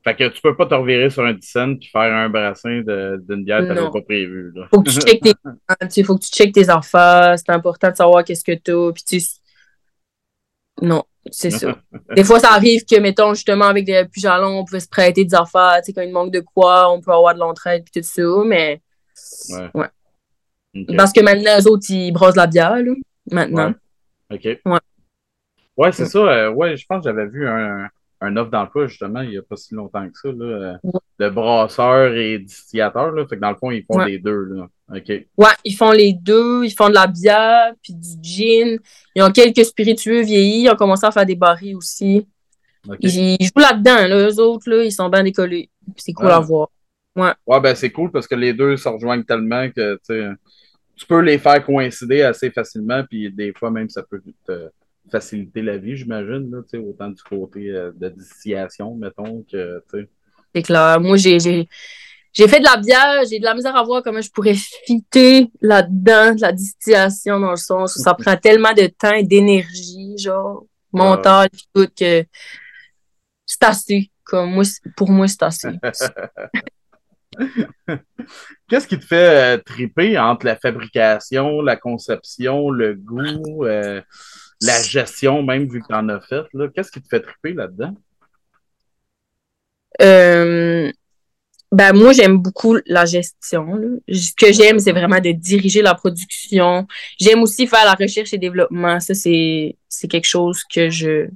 Fait 0.05 0.15
que 0.15 0.29
tu 0.29 0.43
peux 0.43 0.55
pas 0.55 0.67
te 0.67 0.75
revirer 0.75 1.09
sur 1.09 1.25
un 1.25 1.33
10 1.33 1.47
cents 1.47 1.77
puis 1.77 1.89
faire 1.89 2.13
un 2.13 2.29
brassin 2.29 2.83
d'une 2.83 3.45
bière 3.45 3.61
que 3.67 3.73
Non. 3.73 3.91
pas 3.91 4.03
prévu. 4.03 4.53
Là. 4.55 4.69
faut 4.71 4.83
que 4.83 4.91
tu 4.91 5.01
checkes 5.01 5.23
tes 5.23 6.05
faut 6.05 6.17
que 6.17 6.25
tu 6.25 6.31
checkes 6.31 6.55
tes 6.55 6.69
affaires 6.69 7.37
c'est 7.39 7.51
important 7.51 7.91
de 7.91 7.97
savoir 7.97 8.23
qu'est-ce 8.23 8.45
que 8.45 8.53
t'as 8.53 8.93
puis 8.93 9.03
tu 9.03 9.21
non 10.83 11.05
c'est 11.31 11.51
ça 11.51 11.77
des 12.17 12.25
fois 12.25 12.39
ça 12.41 12.53
arrive 12.53 12.85
que 12.85 12.99
mettons 13.01 13.35
justement 13.35 13.67
avec 13.67 13.85
des 13.85 14.05
plus 14.11 14.21
jalons 14.21 14.59
on 14.59 14.65
pouvait 14.65 14.81
se 14.81 14.89
prêter 14.89 15.25
des 15.25 15.35
affaires 15.35 15.77
tu 15.79 15.87
sais 15.87 15.93
quand 15.93 16.03
il 16.03 16.13
manque 16.13 16.33
de 16.33 16.41
quoi 16.41 16.91
on 16.93 17.01
peut 17.01 17.13
avoir 17.13 17.35
de 17.35 17.41
l'entraide 17.41 17.85
puis 17.85 18.01
tout 18.03 18.07
ça 18.07 18.23
mais 18.47 18.81
Ouais. 19.75 19.89
Parce 20.97 21.13
que 21.13 21.21
maintenant 21.23 21.57
les 21.57 21.67
autres 21.67 21.85
ils 21.91 22.13
brossent 22.13 22.37
la 22.37 22.47
bière 22.47 22.77
là 22.77 22.93
maintenant 23.31 23.73
OK. 24.31 24.45
Ouais. 24.45 24.79
Ouais, 25.77 25.93
c'est 25.93 26.03
Ouais. 26.05 26.09
ça. 26.09 26.19
euh, 26.19 26.51
ouais, 26.51 26.77
je 26.77 26.87
pense 26.87 27.05
que 27.05 27.11
j'avais 27.11 27.27
vu 27.27 27.47
un, 27.47 27.89
un 28.21 28.37
offre 28.37 28.51
d'emploi, 28.51 28.87
justement, 28.87 29.21
il 29.21 29.31
n'y 29.31 29.37
a 29.39 29.43
pas 29.43 29.57
si 29.57 29.75
longtemps 29.75 30.09
que 30.09 30.17
ça, 30.19 30.29
là, 30.29 30.45
euh, 30.45 30.91
de 31.21 31.29
brasseur 31.29 32.15
et 32.15 32.39
distillateur. 32.39 33.11
Là, 33.13 33.27
fait 33.27 33.37
que 33.37 33.41
dans 33.41 33.51
le 33.51 33.57
fond, 33.57 33.71
ils 33.71 33.85
font 33.85 33.99
les 33.99 34.19
deux. 34.19 34.45
Là. 34.45 34.67
OK. 34.89 35.09
Ouais, 35.09 35.55
ils 35.65 35.75
font 35.75 35.93
les 35.93 36.13
deux. 36.13 36.65
Ils 36.65 36.71
font 36.71 36.89
de 36.89 36.95
la 36.95 37.07
bière, 37.07 37.73
puis 37.83 37.95
du 37.95 38.09
gin. 38.23 38.79
Ils 39.15 39.23
ont 39.23 39.31
quelques 39.31 39.65
spiritueux 39.65 40.23
vieillis. 40.23 40.65
Ils 40.65 40.71
ont 40.71 40.77
commencé 40.77 41.07
à 41.07 41.11
faire 41.11 41.27
des 41.27 41.37
barils 41.37 41.77
aussi. 41.77 42.27
Ils, 43.01 43.37
ils 43.41 43.47
jouent 43.47 43.63
là-dedans, 43.63 44.07
là. 44.07 44.29
Eux 44.29 44.41
autres, 44.41 44.69
là, 44.69 44.85
ils 44.85 44.93
sont 44.93 45.09
bien 45.09 45.23
décollés. 45.23 45.71
C'est 45.97 46.13
cool 46.13 46.29
Ah. 46.31 46.37
à 46.37 46.41
voir. 46.41 46.69
Ouais, 47.17 47.61
ben 47.61 47.75
c'est 47.77 47.91
cool 47.91 48.11
parce 48.11 48.27
que 48.27 48.35
les 48.35 48.53
deux 48.53 48.77
se 48.77 48.89
rejoignent 48.89 49.23
tellement 49.23 49.71
que 49.71 50.01
tu 50.07 51.07
peux 51.07 51.21
les 51.21 51.39
faire 51.39 51.65
coïncider 51.65 52.23
assez 52.23 52.51
facilement, 52.51 53.05
puis 53.09 53.31
des 53.33 53.53
fois 53.53 53.71
même 53.71 53.89
ça 53.89 54.03
peut 54.03 54.21
te, 54.45 54.69
faciliter 55.11 55.63
la 55.63 55.77
vie, 55.77 55.97
j'imagine, 55.97 56.51
autant 56.87 57.11
du 57.11 57.23
côté 57.23 57.69
de 57.71 58.09
distillation, 58.09 58.95
mettons, 58.97 59.45
que. 59.51 59.83
C'est 60.55 60.63
clair. 60.63 61.01
Moi, 61.01 61.17
j'ai 61.17 61.69
j'ai 62.35 62.49
fait 62.49 62.59
de 62.59 62.65
la 62.65 62.77
bière, 62.77 63.23
j'ai 63.31 63.39
de 63.39 63.45
la 63.45 63.55
misère 63.55 63.77
à 63.77 63.85
voir 63.85 64.03
comment 64.03 64.21
je 64.21 64.31
pourrais 64.31 64.55
fitter 64.55 65.53
là-dedans 65.61 66.35
de 66.35 66.41
la 66.41 66.53
distillation 66.53 67.39
dans 67.39 67.53
le 67.53 67.57
sens 67.57 67.95
où 67.97 68.03
ça 68.03 68.15
prend 68.19 68.37
tellement 68.37 68.73
de 68.73 68.87
temps 68.87 69.15
et 69.15 69.23
d'énergie, 69.23 70.19
genre 70.19 70.65
mental 70.93 71.49
et 71.53 71.59
tout, 71.73 71.89
que 71.97 72.25
c'est 73.47 73.63
assez. 73.63 74.11
Comme 74.25 74.51
moi, 74.53 74.65
pour 74.97 75.11
moi, 75.11 75.29
c'est 75.29 75.43
assez. 75.43 75.69
Qu'est-ce 78.69 78.87
qui 78.89 78.99
te 78.99 79.05
fait 79.05 79.57
euh, 79.57 79.63
triper 79.63 80.19
entre 80.19 80.47
la 80.47 80.57
fabrication, 80.57 81.61
la 81.61 81.77
conception, 81.77 82.71
le 82.71 82.95
goût, 82.95 83.65
euh, 83.65 84.01
la 84.61 84.83
gestion, 84.83 85.43
même 85.43 85.69
vu 85.69 85.83
que 85.83 85.87
tu 85.89 85.95
en 85.95 86.09
as 86.09 86.21
fait? 86.21 86.45
Qu'est-ce 86.75 86.91
qui 86.91 87.03
te 87.03 87.09
fait 87.09 87.21
triper 87.21 87.53
là-dedans? 87.53 87.95
Euh, 90.01 90.91
ben, 91.75 91.93
moi, 91.93 92.13
j'aime 92.13 92.39
beaucoup 92.39 92.77
la 92.87 93.05
gestion. 93.05 93.81
Ce 94.09 94.33
que 94.37 94.53
j'aime, 94.53 94.79
c'est 94.79 94.93
vraiment 94.93 95.19
de 95.19 95.33
diriger 95.33 95.83
la 95.83 95.95
production. 95.95 96.87
J'aime 97.21 97.43
aussi 97.43 97.67
faire 97.67 97.85
la 97.85 97.95
recherche 97.95 98.33
et 98.33 98.39
développement. 98.39 99.01
Ça, 99.01 99.15
c'est, 99.15 99.77
c'est 99.89 100.09
quelque 100.09 100.27
chose 100.27 100.63
que 100.73 100.91
je 100.91 101.29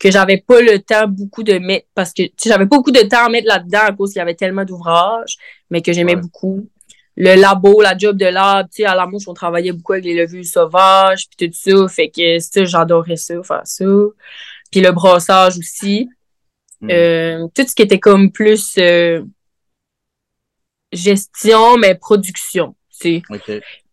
que 0.00 0.10
j'avais 0.10 0.38
pas 0.38 0.60
le 0.60 0.80
temps 0.80 1.06
beaucoup 1.06 1.44
de 1.44 1.58
mettre 1.58 1.86
parce 1.94 2.12
que 2.12 2.24
j'avais 2.44 2.66
pas 2.66 2.76
beaucoup 2.76 2.90
de 2.90 3.02
temps 3.02 3.26
à 3.26 3.28
mettre 3.28 3.46
là-dedans 3.46 3.86
à 3.86 3.92
cause 3.92 4.12
qu'il 4.12 4.18
y 4.18 4.22
avait 4.22 4.34
tellement 4.34 4.64
d'ouvrages, 4.64 5.36
mais 5.70 5.82
que 5.82 5.92
j'aimais 5.92 6.16
beaucoup. 6.16 6.68
Le 7.16 7.40
labo, 7.40 7.80
la 7.80 7.96
job 7.96 8.16
de 8.16 8.26
lab, 8.26 8.66
tu 8.66 8.82
sais, 8.82 8.84
à 8.86 8.96
la 8.96 9.06
mouche, 9.06 9.28
on 9.28 9.34
travaillait 9.34 9.70
beaucoup 9.70 9.92
avec 9.92 10.04
les 10.04 10.14
levures 10.14 10.44
sauvages, 10.44 11.28
puis 11.28 11.48
tout 11.48 11.54
ça. 11.56 11.88
Fait 11.88 12.10
que 12.10 12.38
ça, 12.40 12.64
j'adorais 12.64 13.16
ça, 13.16 13.40
faire 13.42 13.62
ça. 13.64 13.84
Puis 14.70 14.80
le 14.80 14.90
brossage 14.90 15.58
aussi. 15.58 16.08
Hmm. 16.80 16.88
Euh, 16.90 17.46
tout 17.54 17.62
ce 17.66 17.74
qui 17.74 17.82
était 17.82 18.00
comme 18.00 18.32
plus 18.32 18.74
euh, 18.78 19.22
gestion, 20.94 21.76
mais 21.76 21.94
production. 21.94 22.74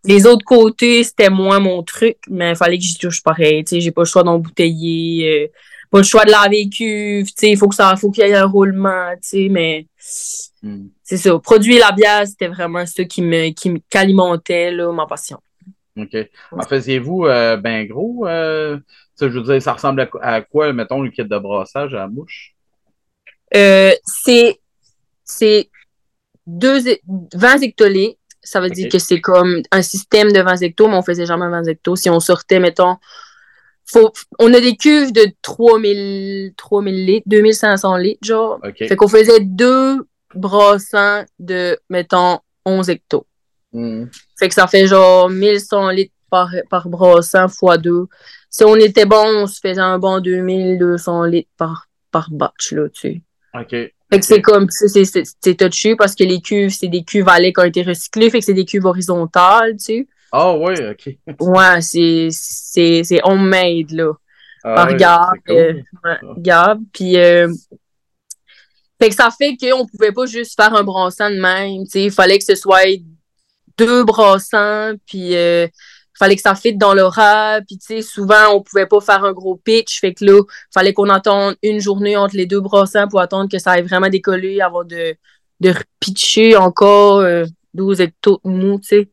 Les 0.03 0.25
autres 0.25 0.45
côtés, 0.45 1.03
c'était 1.03 1.29
moins 1.29 1.59
mon 1.59 1.83
truc, 1.83 2.17
mais 2.27 2.51
il 2.51 2.55
fallait 2.55 2.77
que 2.77 2.83
j'y 2.83 2.97
touche 2.97 3.21
pareil. 3.21 3.63
J'ai 3.69 3.91
pas 3.91 4.01
le 4.01 4.07
choix 4.07 4.23
d'embouteiller, 4.23 5.43
euh, 5.43 5.47
pas 5.91 5.99
le 5.99 6.03
choix 6.03 6.25
de 6.25 6.31
laver 6.31 6.63
les 6.63 6.69
cuves. 6.69 7.27
Il 7.43 7.57
faut 7.57 7.67
que 7.67 7.75
ça 7.75 7.95
faut 7.95 8.09
qu'il 8.09 8.25
y 8.25 8.29
ait 8.29 8.33
un 8.33 8.45
roulement, 8.45 9.13
mais 9.49 9.85
hmm. 10.63 10.87
c'est 11.03 11.17
ça. 11.17 11.37
Produire 11.39 11.81
la 11.81 11.91
bière, 11.91 12.25
c'était 12.25 12.47
vraiment 12.47 12.85
ça 12.85 13.03
qui 13.03 13.21
me 13.21 13.49
qui 13.49 13.81
qu'alimentait 13.89 14.71
ma 14.91 15.05
passion. 15.05 15.39
OK. 15.97 16.15
En 16.51 16.63
faisiez-vous 16.63 17.25
euh, 17.25 17.57
ben 17.57 17.85
gros? 17.85 18.25
Euh, 18.25 18.79
je 19.19 19.27
veux 19.27 19.43
dire, 19.43 19.61
ça 19.61 19.73
ressemble 19.73 20.09
à, 20.21 20.41
quoi, 20.41 20.73
mettons, 20.73 21.01
le 21.01 21.11
kit 21.11 21.23
de 21.23 21.37
brassage 21.37 21.93
à 21.93 21.97
la 21.97 22.07
mouche? 22.07 22.55
c'est 23.51 24.57
c'est 25.25 25.69
deux, 26.47 26.79
20 27.33 27.61
hectolitres. 27.61 28.17
Ça 28.43 28.59
veut 28.59 28.69
dire 28.69 28.89
que 28.89 28.97
c'est 28.97 29.21
comme 29.21 29.61
un 29.71 29.81
système 29.83 30.31
de 30.31 30.41
20 30.41 30.61
hectos, 30.63 30.87
mais 30.87 30.95
on 30.95 31.03
faisait 31.03 31.27
jamais 31.27 31.47
20 31.47 31.63
hectos. 31.65 31.95
Si 31.95 32.09
on 32.09 32.19
sortait, 32.19 32.59
mettons, 32.59 32.97
faut, 33.85 34.11
on 34.39 34.53
a 34.53 34.59
des 34.59 34.75
cuves 34.75 35.11
de 35.11 35.27
3000, 35.41 36.53
3000 36.57 37.05
litres, 37.05 37.27
2500 37.27 37.97
litres, 37.97 38.25
genre. 38.25 38.59
Fait 38.77 38.95
qu'on 38.95 39.07
faisait 39.07 39.41
deux 39.41 40.07
brassants 40.33 41.25
de, 41.39 41.77
mettons, 41.89 42.39
11 42.65 42.89
hectos. 42.89 43.27
Hmm. 43.73 44.05
Fait 44.37 44.49
que 44.49 44.53
ça 44.53 44.67
fait 44.67 44.87
genre 44.87 45.29
1100 45.29 45.89
litres 45.89 46.13
par, 46.29 46.49
par 46.69 46.87
brassant 46.89 47.47
fois 47.47 47.77
deux. 47.77 48.07
Si 48.49 48.63
on 48.63 48.75
était 48.75 49.05
bon, 49.05 49.43
on 49.43 49.47
se 49.47 49.59
faisait 49.59 49.81
un 49.81 49.99
bon 49.99 50.19
2200 50.19 51.25
litres 51.25 51.49
par, 51.57 51.87
par 52.11 52.29
batch, 52.31 52.71
là, 52.73 52.89
tu 52.89 53.01
sais. 53.01 53.21
OK. 53.53 53.93
Fait 54.11 54.19
que 54.19 54.25
c'est 54.25 54.41
comme, 54.41 54.67
c'est 54.69 55.55
touché 55.55 55.95
parce 55.95 56.15
que 56.15 56.25
les 56.25 56.41
cuves, 56.41 56.71
c'est 56.71 56.89
des 56.89 57.03
cuves 57.03 57.29
à 57.29 57.39
lait 57.39 57.53
qui 57.53 57.61
ont 57.61 57.65
été 57.65 57.81
recyclées, 57.81 58.29
fait 58.29 58.39
que 58.39 58.45
c'est 58.45 58.53
des 58.53 58.65
cuves 58.65 58.85
horizontales, 58.85 59.77
tu 59.77 59.83
sais. 59.83 60.07
Ah 60.33 60.49
oh, 60.49 60.65
ouais, 60.65 60.89
ok. 60.89 61.15
ouais, 61.39 61.81
c'est, 61.81 62.27
c'est, 62.31 63.03
c'est 63.05 63.21
homemade, 63.23 63.91
là. 63.91 64.11
Ah, 64.63 64.75
par 64.75 64.95
Gab. 64.95 65.23
Euh, 65.49 65.81
Gab. 66.37 66.79
Puis, 66.93 67.17
euh, 67.17 67.47
fait 69.01 69.09
que 69.09 69.15
ça 69.15 69.29
fait 69.31 69.55
qu'on 69.55 69.87
pouvait 69.87 70.11
pas 70.11 70.25
juste 70.25 70.61
faire 70.61 70.75
un 70.75 70.83
brassant 70.83 71.29
de 71.29 71.39
même, 71.39 71.85
tu 71.85 71.91
sais. 71.91 72.03
Il 72.03 72.11
fallait 72.11 72.37
que 72.37 72.45
ce 72.45 72.55
soit 72.55 72.81
deux 73.77 74.03
brassants, 74.03 74.93
puis 75.05 75.35
euh, 75.35 75.67
fallait 76.17 76.35
que 76.35 76.41
ça 76.41 76.55
fitte 76.55 76.77
dans 76.77 76.93
l'aura. 76.93 77.59
Puis, 77.67 77.77
tu 77.77 77.85
sais, 77.85 78.01
souvent, 78.01 78.53
on 78.53 78.61
pouvait 78.61 78.85
pas 78.85 78.99
faire 79.01 79.23
un 79.23 79.33
gros 79.33 79.55
pitch. 79.55 79.99
Fait 79.99 80.13
que 80.13 80.25
là, 80.25 80.41
fallait 80.73 80.93
qu'on 80.93 81.09
attende 81.09 81.55
une 81.63 81.79
journée 81.79 82.15
entre 82.17 82.35
les 82.35 82.45
deux 82.45 82.61
brassins 82.61 83.07
pour 83.07 83.21
attendre 83.21 83.49
que 83.49 83.59
ça 83.59 83.71
aille 83.71 83.83
vraiment 83.83 84.09
décoller 84.09 84.61
avant 84.61 84.83
de, 84.83 85.15
de 85.59 85.69
repitcher 85.69 86.55
encore 86.55 87.23
12 87.73 87.99
euh, 87.99 88.03
hectos 88.03 88.39
mou, 88.43 88.79
tu 88.79 88.87
sais. 88.87 89.09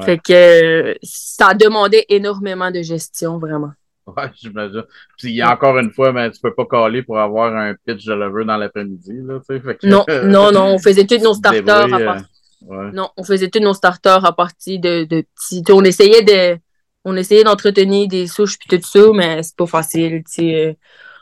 Fait 0.00 0.16
que 0.16 0.32
euh, 0.32 0.94
ça 1.02 1.52
demandait 1.52 2.06
énormément 2.08 2.70
de 2.70 2.80
gestion, 2.80 3.38
vraiment. 3.38 3.72
Ouais, 4.06 4.30
j'imagine. 4.40 4.84
Puis 5.18 5.42
encore 5.42 5.78
une 5.78 5.92
fois, 5.92 6.12
mais 6.12 6.30
tu 6.30 6.40
peux 6.40 6.54
pas 6.54 6.64
caler 6.64 7.02
pour 7.02 7.18
avoir 7.18 7.54
un 7.54 7.74
pitch 7.86 8.06
de 8.06 8.14
lever 8.14 8.46
dans 8.46 8.56
l'après-midi, 8.56 9.12
là, 9.22 9.38
tu 9.38 9.54
sais. 9.54 9.60
Fait 9.60 9.76
que... 9.76 9.86
Non, 9.86 10.04
non, 10.24 10.50
non, 10.50 10.74
on 10.74 10.78
faisait 10.78 11.04
tous 11.04 11.22
nos 11.22 11.34
starters 11.34 11.92
à 11.92 11.98
part 11.98 12.22
non, 12.68 13.10
on 13.16 13.24
faisait 13.24 13.48
tous 13.48 13.60
nos 13.60 13.74
starters 13.74 14.24
à 14.24 14.32
partir 14.34 14.80
de, 14.80 15.04
de 15.04 15.24
petits. 15.34 15.62
On 15.72 15.84
essayait 15.84 16.22
de. 16.22 16.58
On 17.04 17.16
essayait 17.16 17.42
d'entretenir 17.42 18.06
des 18.06 18.28
souches 18.28 18.58
puis 18.58 18.68
tout 18.68 18.86
ça, 18.86 19.00
mais 19.12 19.42
c'est 19.42 19.56
pas 19.56 19.66
facile. 19.66 20.22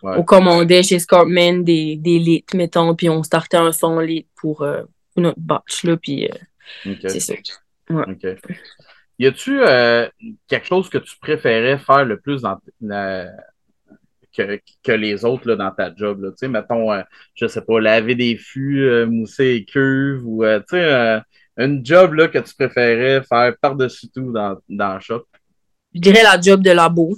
Ouais. 0.02 0.14
On 0.16 0.22
commandait 0.22 0.82
chez 0.82 0.98
Scarpman 0.98 1.62
des, 1.62 1.96
des 1.96 2.18
litres, 2.18 2.56
mettons, 2.56 2.94
puis 2.94 3.08
on 3.08 3.22
startait 3.22 3.58
un 3.58 3.72
100 3.72 4.00
litres 4.00 4.28
pour, 4.36 4.62
euh, 4.62 4.82
notre 5.16 5.40
batch, 5.40 5.84
là, 5.84 5.96
puis 5.96 6.28
euh, 6.28 6.94
c'est 7.02 7.20
ça. 7.20 7.34
Y 9.18 9.26
a-tu 9.26 9.60
euh, 9.60 10.08
quelque 10.48 10.66
chose 10.66 10.88
que 10.88 10.96
tu 10.96 11.18
préférais 11.18 11.78
faire 11.78 12.06
le 12.06 12.18
plus 12.18 12.40
dans, 12.40 12.58
que, 14.46 14.60
que, 14.82 14.92
les 14.92 15.24
autres 15.24 15.48
là, 15.48 15.56
dans 15.56 15.70
ta 15.70 15.94
job? 15.94 16.22
Là? 16.22 16.30
Tu 16.30 16.36
sais, 16.38 16.48
mettons, 16.48 16.88
je 17.34 17.46
sais 17.46 17.62
pas, 17.62 17.80
laver 17.80 18.14
des 18.14 18.36
fûts, 18.36 19.06
mousser 19.06 19.54
les 19.54 19.64
cuves 19.64 20.22
ou, 20.24 20.44
tu 20.44 20.62
sais, 20.70 21.20
une 21.56 21.84
job 21.84 22.14
là, 22.14 22.28
que 22.28 22.38
tu 22.38 22.54
préférais 22.54 23.22
faire 23.22 23.54
par-dessus 23.60 24.08
tout 24.08 24.32
dans, 24.32 24.56
dans 24.68 24.94
le 24.94 25.00
shop? 25.00 25.24
Je 25.94 26.00
dirais 26.00 26.22
la 26.22 26.40
job 26.40 26.62
de 26.62 26.70
labo. 26.70 27.16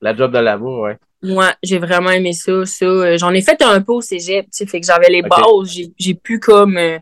La 0.00 0.16
job 0.16 0.32
de 0.32 0.38
labo, 0.38 0.84
ouais. 0.84 0.96
Moi, 1.22 1.52
j'ai 1.62 1.78
vraiment 1.78 2.10
aimé 2.10 2.32
ça. 2.32 2.64
ça. 2.64 2.84
Euh, 2.84 3.18
j'en 3.18 3.32
ai 3.32 3.42
fait 3.42 3.60
un 3.62 3.80
peu 3.80 3.92
au 3.92 4.00
cégep, 4.00 4.46
tu 4.46 4.50
sais, 4.52 4.66
fait 4.66 4.80
que 4.80 4.86
j'avais 4.86 5.08
les 5.08 5.22
bases. 5.22 5.76
J'ai 5.98 6.14
pu 6.14 6.38
comme. 6.38 6.76
Euh, 6.76 6.98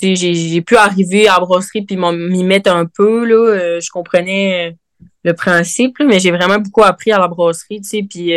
j'ai 0.00 0.62
pu 0.62 0.76
arriver 0.76 1.28
à 1.28 1.34
la 1.34 1.40
brasserie 1.40 1.82
puis 1.82 1.96
m'y 1.96 2.44
mettre 2.44 2.70
un 2.70 2.86
peu, 2.86 3.24
là. 3.24 3.34
Euh, 3.34 3.80
je 3.80 3.90
comprenais 3.90 4.76
le 5.24 5.34
principe, 5.34 5.96
mais 6.00 6.20
j'ai 6.20 6.30
vraiment 6.30 6.58
beaucoup 6.58 6.82
appris 6.82 7.10
à 7.12 7.18
la 7.18 7.28
brasserie, 7.28 7.80
tu 7.80 7.88
sais, 7.88 8.06
puis 8.08 8.32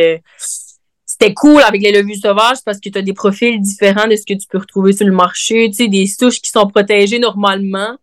c'était 1.05 1.33
cool 1.33 1.61
avec 1.63 1.81
les 1.81 1.91
levures 1.91 2.15
sauvages 2.15 2.57
parce 2.63 2.79
que 2.79 2.89
tu 2.89 2.97
as 2.97 3.01
des 3.01 3.13
profils 3.13 3.59
différents 3.59 4.07
de 4.07 4.15
ce 4.15 4.23
que 4.25 4.33
tu 4.33 4.47
peux 4.47 4.59
retrouver 4.59 4.93
sur 4.93 5.05
le 5.05 5.13
marché, 5.13 5.67
tu 5.69 5.77
sais, 5.77 5.87
des 5.87 6.05
souches 6.05 6.41
qui 6.41 6.51
sont 6.51 6.67
protégées 6.67 7.19
normalement, 7.19 7.97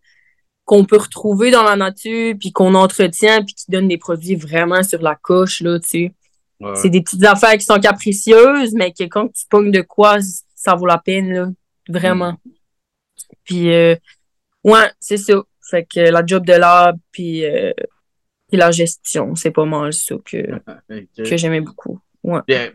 qu'on 0.65 0.83
peut 0.83 0.97
retrouver 0.97 1.51
dans 1.51 1.63
la 1.63 1.75
nature, 1.75 2.35
puis 2.39 2.51
qu'on 2.51 2.73
entretient, 2.73 3.43
puis 3.43 3.53
qui 3.53 3.71
donnent 3.71 3.87
des 3.87 3.97
produits 3.97 4.35
vraiment 4.35 4.83
sur 4.83 5.01
la 5.01 5.15
coche, 5.15 5.61
là, 5.61 5.79
tu 5.79 5.87
sais. 5.87 6.11
C'est 6.75 6.89
des 6.89 7.01
petites 7.01 7.23
affaires 7.23 7.57
qui 7.57 7.65
sont 7.65 7.79
capricieuses, 7.79 8.73
mais 8.73 8.91
que 8.91 9.03
quand 9.03 9.27
tu 9.27 9.45
pognes 9.49 9.71
de 9.71 9.81
quoi, 9.81 10.17
ça 10.55 10.73
vaut 10.73 10.87
la 10.87 10.97
peine, 10.97 11.31
là, 11.31 11.47
vraiment. 11.87 12.31
Mm. 12.31 12.51
Puis, 13.43 13.73
euh, 13.73 13.95
ouais, 14.63 14.89
c'est 14.99 15.17
ça. 15.17 15.43
Fait 15.69 15.85
que 15.85 15.99
la 15.99 16.25
job 16.25 16.45
de 16.45 16.53
l'art, 16.53 16.93
puis, 17.11 17.45
euh, 17.45 17.71
puis 18.55 18.61
la 18.61 18.71
gestion, 18.71 19.35
c'est 19.35 19.51
pas 19.51 19.65
mal 19.65 19.91
ça 19.93 20.15
que, 20.23 20.59
que 21.17 21.37
j'aimais 21.37 21.61
beaucoup. 21.61 21.99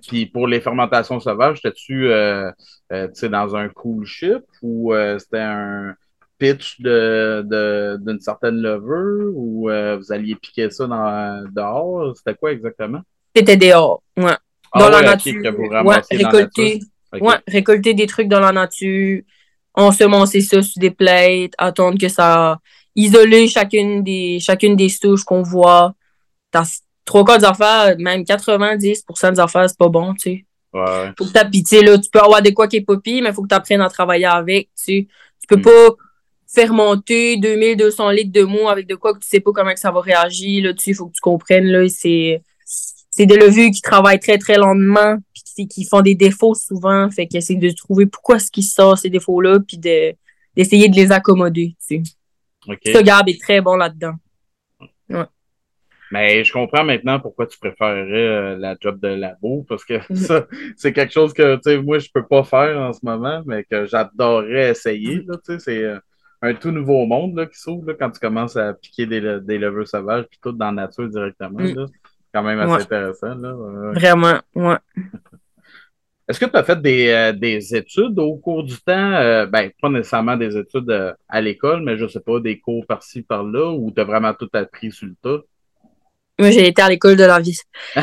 Puis 0.06 0.26
pour 0.26 0.46
les 0.46 0.60
fermentations 0.60 1.18
sauvages, 1.20 1.58
étais-tu 1.58 2.10
euh, 2.10 2.50
euh 2.92 3.08
dans 3.28 3.56
un 3.56 3.68
cool 3.68 4.04
ship 4.04 4.42
ou 4.62 4.92
euh, 4.94 5.18
c'était 5.18 5.40
un 5.40 5.94
pitch 6.38 6.80
d'une 6.80 7.46
de, 7.48 8.18
certaine 8.20 8.56
levure 8.56 9.32
ou 9.34 9.70
euh, 9.70 9.96
vous 9.96 10.12
alliez 10.12 10.36
piquer 10.36 10.70
ça 10.70 10.86
dans, 10.86 11.44
dehors? 11.50 12.16
C'était 12.16 12.34
quoi 12.34 12.52
exactement? 12.52 13.00
C'était 13.34 13.56
dehors, 13.56 14.02
ouais. 14.16 14.36
Ah 14.72 14.78
dans 14.78 14.88
la 14.90 15.02
nature. 15.02 15.34
ouais, 15.84 16.00
récolter, 16.12 16.80
ouais, 17.12 17.34
récolter 17.48 17.94
des 17.94 18.06
trucs 18.06 18.28
dans 18.28 18.38
la 18.38 18.52
nature, 18.52 19.22
ensemencer 19.74 20.40
ça 20.42 20.62
sur 20.62 20.80
des 20.80 20.92
plates, 20.92 21.54
attendre 21.58 21.98
que 21.98 22.08
ça. 22.08 22.58
Isoler 22.96 23.48
chacune 23.48 24.02
des, 24.02 24.38
chacune 24.40 24.76
des 24.76 24.88
souches 24.88 25.24
qu'on 25.24 25.42
voit 25.42 25.94
trois 27.04 27.24
quarts 27.24 27.38
des 27.38 27.44
affaires, 27.44 27.96
même 27.98 28.24
90 28.24 29.04
des 29.32 29.40
affaires, 29.40 29.68
c'est 29.68 29.78
pas 29.78 29.88
bon, 29.88 30.14
tu 30.14 30.20
sais. 30.20 30.44
Ouais. 30.72 31.12
Faut 31.18 31.24
que 31.24 31.68
tu 31.68 31.84
là, 31.84 31.98
tu 31.98 32.10
peux 32.10 32.20
avoir 32.20 32.42
des 32.42 32.54
quoi 32.54 32.68
qui 32.68 32.76
est 32.76 32.80
pas 32.82 32.94
mais 33.04 33.18
il 33.18 33.32
faut 33.32 33.42
que 33.42 33.48
tu 33.48 33.54
apprennes 33.54 33.80
à 33.80 33.88
travailler 33.88 34.26
avec, 34.26 34.68
tu 34.68 34.84
sais. 34.84 35.08
Tu 35.40 35.46
peux 35.48 35.56
hmm. 35.56 35.62
pas 35.62 35.96
faire 36.46 36.72
monter 36.72 37.36
2200 37.38 38.10
litres 38.10 38.32
de 38.32 38.42
mou 38.42 38.68
avec 38.68 38.86
de 38.86 38.94
quoi 38.94 39.14
que 39.14 39.20
tu 39.20 39.28
sais 39.28 39.40
pas 39.40 39.52
comment 39.52 39.72
que 39.72 39.80
ça 39.80 39.90
va 39.90 40.00
réagir, 40.00 40.64
là, 40.64 40.74
tu 40.74 40.94
faut 40.94 41.06
que 41.06 41.14
tu 41.14 41.20
comprennes, 41.20 41.66
là, 41.66 41.88
c'est, 41.88 42.42
c'est 43.10 43.26
des 43.26 43.36
levures 43.36 43.70
qui 43.70 43.80
travaillent 43.80 44.20
très, 44.20 44.38
très 44.38 44.56
lentement, 44.56 45.16
puis 45.32 45.66
qui 45.66 45.84
font 45.84 46.00
des 46.00 46.14
défauts 46.14 46.54
souvent. 46.54 47.10
Fait 47.10 47.26
que 47.26 47.40
c'est 47.40 47.56
de 47.56 47.70
trouver 47.70 48.06
pourquoi 48.06 48.38
ce 48.38 48.50
qui 48.50 48.62
sort 48.62 48.98
ces 48.98 49.10
défauts-là, 49.10 49.58
puis 49.60 49.78
de, 49.78 50.14
d'essayer 50.56 50.88
de 50.88 50.96
les 50.96 51.12
accommoder, 51.12 51.76
tu 51.86 51.96
sais. 51.96 52.02
Ce 52.66 53.02
garde 53.02 53.28
est 53.28 53.40
très 53.40 53.60
bon 53.60 53.76
là-dedans. 53.76 54.14
Ouais. 55.08 55.24
Mais 56.12 56.42
je 56.44 56.52
comprends 56.52 56.84
maintenant 56.84 57.20
pourquoi 57.20 57.46
tu 57.46 57.58
préférerais 57.58 58.10
euh, 58.10 58.56
la 58.56 58.76
job 58.80 58.98
de 59.00 59.08
labo, 59.08 59.64
parce 59.68 59.84
que 59.84 60.00
mm. 60.12 60.16
ça, 60.16 60.46
c'est 60.76 60.92
quelque 60.92 61.12
chose 61.12 61.32
que, 61.32 61.56
tu 61.56 61.62
sais, 61.64 61.78
moi, 61.78 61.98
je 61.98 62.08
peux 62.12 62.26
pas 62.26 62.42
faire 62.42 62.78
en 62.80 62.92
ce 62.92 63.00
moment, 63.02 63.42
mais 63.46 63.64
que 63.64 63.86
j'adorerais 63.86 64.70
essayer, 64.70 65.24
sais, 65.44 65.58
c'est 65.60 65.84
euh, 65.84 65.98
un 66.42 66.54
tout 66.54 66.72
nouveau 66.72 67.06
monde, 67.06 67.36
là, 67.36 67.46
qui 67.46 67.58
s'ouvre, 67.58 67.92
quand 67.92 68.10
tu 68.10 68.18
commences 68.18 68.56
à 68.56 68.74
piquer 68.74 69.06
des, 69.06 69.40
des 69.40 69.58
levures 69.58 69.86
sauvages, 69.86 70.24
puis 70.28 70.38
tout 70.42 70.52
dans 70.52 70.72
la 70.72 70.86
nature 70.86 71.08
directement, 71.08 71.60
mm. 71.60 71.74
là. 71.76 71.86
C'est 71.86 72.38
quand 72.38 72.42
même 72.44 72.60
assez 72.60 72.84
intéressant, 72.84 73.34
là. 73.36 73.92
Vraiment, 73.92 74.40
ouais. 74.54 74.76
Est-ce 76.30 76.40
que 76.40 76.46
tu 76.46 76.56
as 76.56 76.62
fait 76.62 76.80
des, 76.80 77.08
euh, 77.08 77.32
des, 77.32 77.74
études 77.74 78.18
au 78.18 78.36
cours 78.36 78.62
du 78.62 78.76
temps? 78.76 79.46
ben, 79.46 79.70
pas 79.82 79.88
nécessairement 79.88 80.36
des 80.36 80.56
études 80.56 81.14
à 81.28 81.40
l'école, 81.40 81.82
mais 81.82 81.98
je 81.98 82.06
sais 82.06 82.20
pas, 82.20 82.40
des 82.40 82.60
cours 82.60 82.86
par-ci, 82.86 83.22
par-là, 83.22 83.72
ou 83.72 83.90
tu 83.90 84.00
as 84.00 84.04
vraiment 84.04 84.32
tout 84.34 84.48
appris 84.52 84.92
sur 84.92 85.08
le 85.08 85.14
tas? 85.22 85.42
Moi, 86.38 86.50
j'ai 86.52 86.68
été 86.68 86.80
à 86.80 86.88
l'école 86.88 87.16
de 87.16 87.24
la 87.24 87.40
vie. 87.40 87.58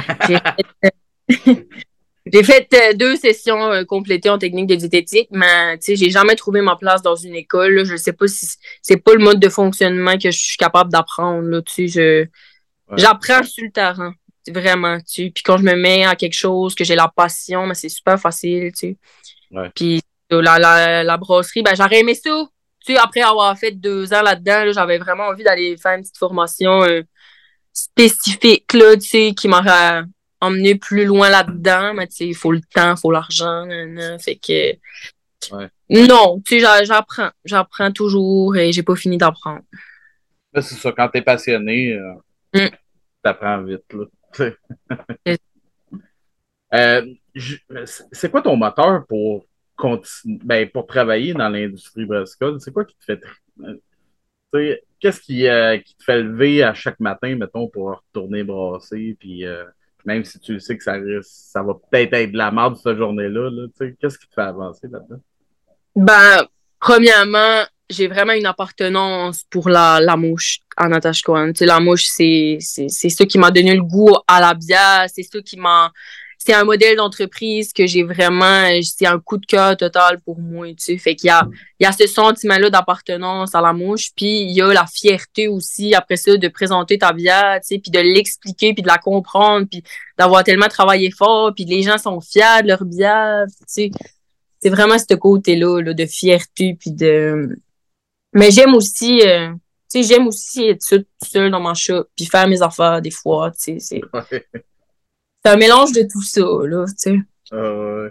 J'ai 2.34 2.44
fait, 2.44 2.68
euh, 2.74 2.94
deux 2.94 3.16
sessions 3.16 3.72
euh, 3.72 3.84
complétées 3.84 4.30
en 4.30 4.38
technique 4.38 4.68
de 4.68 4.76
diététique, 4.76 5.30
mais 5.32 5.78
tu 5.78 5.86
sais, 5.86 5.96
j'ai 5.96 6.10
jamais 6.10 6.36
trouvé 6.36 6.62
ma 6.62 6.76
place 6.76 7.02
dans 7.02 7.16
une 7.16 7.36
école. 7.36 7.86
Je 7.86 7.96
sais 7.96 8.14
pas 8.14 8.28
si 8.28 8.48
c'est 8.82 8.98
pas 8.98 9.14
le 9.14 9.24
mode 9.24 9.40
de 9.40 9.50
fonctionnement 9.50 10.18
que 10.18 10.32
je 10.32 10.38
suis 10.38 10.58
capable 10.58 10.92
d'apprendre. 10.92 11.62
Tu 11.62 11.88
sais, 11.88 12.30
j'apprends 12.96 13.44
sur 13.44 13.64
le 13.66 13.72
terrain, 13.72 14.14
vraiment. 14.52 15.00
Tu 15.02 15.32
puis 15.32 15.44
quand 15.44 15.58
je 15.58 15.64
me 15.64 15.76
mets 15.76 16.06
à 16.06 16.16
quelque 16.16 16.34
chose, 16.34 16.76
que 16.76 16.84
j'ai 16.84 16.96
la 16.96 17.12
passion, 17.14 17.66
mais 17.66 17.74
c'est 17.74 17.90
super 17.90 18.20
facile. 18.20 18.72
Tu 18.74 18.98
sais. 19.52 19.72
Puis 19.76 20.02
la, 20.30 20.60
la, 20.60 21.04
la 21.04 21.18
brasserie, 21.18 21.64
ben 21.64 21.76
j'aurais 21.76 22.00
aimé 22.00 22.16
ça. 22.16 22.46
Tu 22.86 22.94
sais, 22.94 23.00
après 23.00 23.22
avoir 23.22 23.58
fait 23.58 23.72
deux 23.72 24.14
ans 24.14 24.22
là-dedans, 24.22 24.72
j'avais 24.72 24.98
vraiment 24.98 25.28
envie 25.28 25.44
d'aller 25.44 25.78
faire 25.78 25.94
une 25.94 26.02
petite 26.02 26.18
formation. 26.18 26.84
Euh, 26.84 27.04
spécifique, 27.78 28.74
là, 28.74 28.96
tu 28.98 29.08
sais, 29.08 29.34
qui 29.38 29.48
m'aurait 29.48 30.02
emmené 30.42 30.76
plus 30.76 31.06
loin 31.06 31.30
là-dedans, 31.30 31.94
mais 31.94 32.08
tu 32.08 32.16
sais, 32.16 32.28
il 32.28 32.36
faut 32.36 32.52
le 32.52 32.62
temps, 32.74 32.96
il 32.96 33.00
faut 33.00 33.12
l'argent, 33.12 33.68
fait 34.20 34.36
que... 34.36 34.76
Non, 35.90 36.42
tu 36.44 36.60
sais, 36.60 36.86
j'apprends, 36.86 37.30
j'apprends 37.46 37.92
toujours 37.92 38.58
et 38.58 38.72
j'ai 38.72 38.82
pas 38.82 38.96
fini 38.96 39.18
d'apprendre. 39.18 39.62
C'est 40.56 40.76
ça, 40.76 40.92
quand 40.92 41.08
t'es 41.10 41.22
passionné, 41.22 41.94
euh, 41.94 42.14
mm. 42.56 42.70
t'apprends 43.24 43.62
vite, 43.62 43.94
là. 43.94 44.06
Euh, 46.74 47.02
c'est 48.12 48.30
quoi 48.30 48.42
ton 48.42 48.58
moteur 48.58 49.06
pour 49.08 49.46
ben, 50.26 50.70
pour 50.70 50.86
travailler 50.86 51.34
dans 51.34 51.48
l'industrie 51.48 52.06
brassicole? 52.06 52.60
C'est 52.60 52.74
quoi 52.74 52.84
qui 52.84 52.98
te 52.98 53.06
fait 53.06 53.22
qu'est-ce 55.00 55.22
qui, 55.22 55.48
euh, 55.48 55.78
qui, 55.78 55.96
te 55.96 56.04
fait 56.04 56.22
lever 56.22 56.64
à 56.64 56.74
chaque 56.74 57.00
matin, 57.00 57.36
mettons, 57.36 57.68
pour 57.68 57.96
retourner 57.96 58.44
brasser, 58.44 59.16
puis 59.20 59.46
euh, 59.46 59.66
même 60.06 60.24
si 60.24 60.40
tu 60.40 60.60
sais 60.60 60.78
que 60.78 60.84
ça, 60.84 61.64
va 61.64 61.74
peut-être 61.74 62.14
être 62.14 62.32
de 62.32 62.38
la 62.38 62.52
merde 62.52 62.78
cette 62.78 62.98
journée-là, 62.98 63.68
qu'est-ce 64.00 64.18
qui 64.18 64.28
te 64.28 64.34
fait 64.34 64.42
avancer 64.42 64.88
là-dedans? 64.88 65.22
Ben, 65.96 66.46
premièrement, 66.80 67.64
j'ai 67.90 68.08
vraiment 68.08 68.34
une 68.34 68.46
appartenance 68.46 69.44
pour 69.50 69.70
la, 69.70 70.00
la 70.02 70.18
mouche 70.18 70.60
en 70.76 70.90
Natashquan. 70.90 71.52
La 71.62 71.80
mouche, 71.80 72.08
c'est 72.08 72.60
ça 72.60 73.26
qui 73.26 73.38
m'a 73.38 73.52
donné 73.52 73.76
le 73.76 73.84
goût 73.84 74.16
à 74.28 74.42
la 74.42 74.54
bière, 74.54 75.06
c'est 75.14 75.24
ça 75.24 75.40
qui 75.42 75.58
m'a 75.58 75.92
c'est 76.48 76.54
un 76.54 76.64
modèle 76.64 76.96
d'entreprise 76.96 77.74
que 77.74 77.86
j'ai 77.88 78.04
vraiment, 78.04 78.70
c'est 78.82 79.06
un 79.06 79.20
coup 79.20 79.38
de 79.38 79.46
cœur 79.46 79.76
total 79.76 80.22
pour 80.22 80.40
moi, 80.40 80.68
tu 80.70 80.76
sais. 80.78 80.98
Fait 80.98 81.14
qu'il 81.14 81.28
y 81.28 81.32
a, 81.32 81.46
il 81.78 81.84
y 81.84 81.86
a 81.86 81.92
ce 81.92 82.08
sentiment-là 82.08 82.70
d'appartenance 82.70 83.54
à 83.54 83.60
la 83.60 83.74
mouche, 83.74 84.12
puis 84.16 84.44
il 84.44 84.52
y 84.52 84.62
a 84.62 84.72
la 84.72 84.86
fierté 84.86 85.50
aussi, 85.50 85.94
après 85.94 86.16
ça, 86.16 86.38
de 86.38 86.48
présenter 86.48 86.98
ta 87.00 87.12
bière, 87.12 87.60
tu 87.62 87.76
sais, 87.76 87.80
puis 87.80 87.92
de 87.92 88.00
l'expliquer, 88.00 88.74
puis 88.74 88.82
de 88.82 88.88
la 88.88 88.98
comprendre, 88.98 89.68
puis 89.70 89.84
d'avoir 90.18 90.46
tellement 90.46 90.70
travaillé 90.70 91.12
fort, 91.12 91.54
puis 91.54 91.66
les 91.66 91.82
gens 91.82 91.98
sont 91.98 92.22
fiers 92.22 92.62
de 92.62 92.68
leur 92.68 92.86
bière, 92.86 93.44
tu 93.48 93.64
sais. 93.68 93.92
C'est 94.60 94.70
vraiment 94.70 94.98
ce 94.98 95.16
côté-là, 95.16 95.82
là, 95.82 95.94
de 95.94 96.06
fierté, 96.06 96.76
puis 96.80 96.92
de... 96.92 97.58
Mais 98.34 98.52
j'aime 98.52 98.74
aussi... 98.74 99.22
Euh, 99.22 99.50
tu 99.90 100.04
sais, 100.04 100.14
j'aime 100.14 100.28
aussi 100.28 100.68
être 100.68 100.82
seul, 100.82 101.06
seul 101.24 101.50
dans 101.50 101.62
mon 101.62 101.74
chat, 101.74 102.04
puis 102.16 102.26
faire 102.26 102.48
mes 102.48 102.62
affaires 102.62 103.02
des 103.02 103.12
fois, 103.12 103.52
tu 103.52 103.80
sais. 103.80 104.02
c'est 104.02 104.02
un 105.46 105.56
mélange 105.56 105.94
de 105.94 106.02
tout 106.02 106.22
ça, 106.22 106.42
là, 106.42 106.86
tu 106.88 106.94
sais. 106.98 107.20
Euh, 107.54 108.10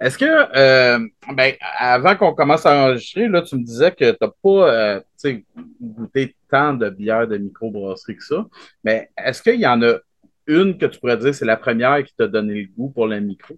Est-ce 0.00 0.16
que, 0.16 0.24
euh, 0.24 1.06
ben, 1.34 1.54
avant 1.78 2.16
qu'on 2.16 2.34
commence 2.34 2.64
à 2.64 2.84
enregistrer, 2.84 3.28
là, 3.28 3.42
tu 3.42 3.56
me 3.56 3.62
disais 3.62 3.92
que 3.92 4.12
tu 4.12 4.16
n'as 4.18 4.30
pas 4.42 5.02
euh, 5.24 5.40
goûté 5.78 6.34
tant 6.48 6.72
de 6.72 6.88
bières 6.88 7.28
de 7.28 7.36
microbrasserie 7.36 8.16
que 8.16 8.24
ça, 8.24 8.46
mais 8.82 9.10
est-ce 9.18 9.42
qu'il 9.42 9.60
y 9.60 9.66
en 9.66 9.82
a 9.82 9.98
une 10.46 10.78
que 10.78 10.86
tu 10.86 10.98
pourrais 10.98 11.18
dire 11.18 11.34
c'est 11.34 11.44
la 11.44 11.58
première 11.58 12.02
qui 12.02 12.14
t'a 12.14 12.26
donné 12.26 12.62
le 12.62 12.68
goût 12.74 12.88
pour 12.88 13.06
le 13.06 13.20
micro? 13.20 13.56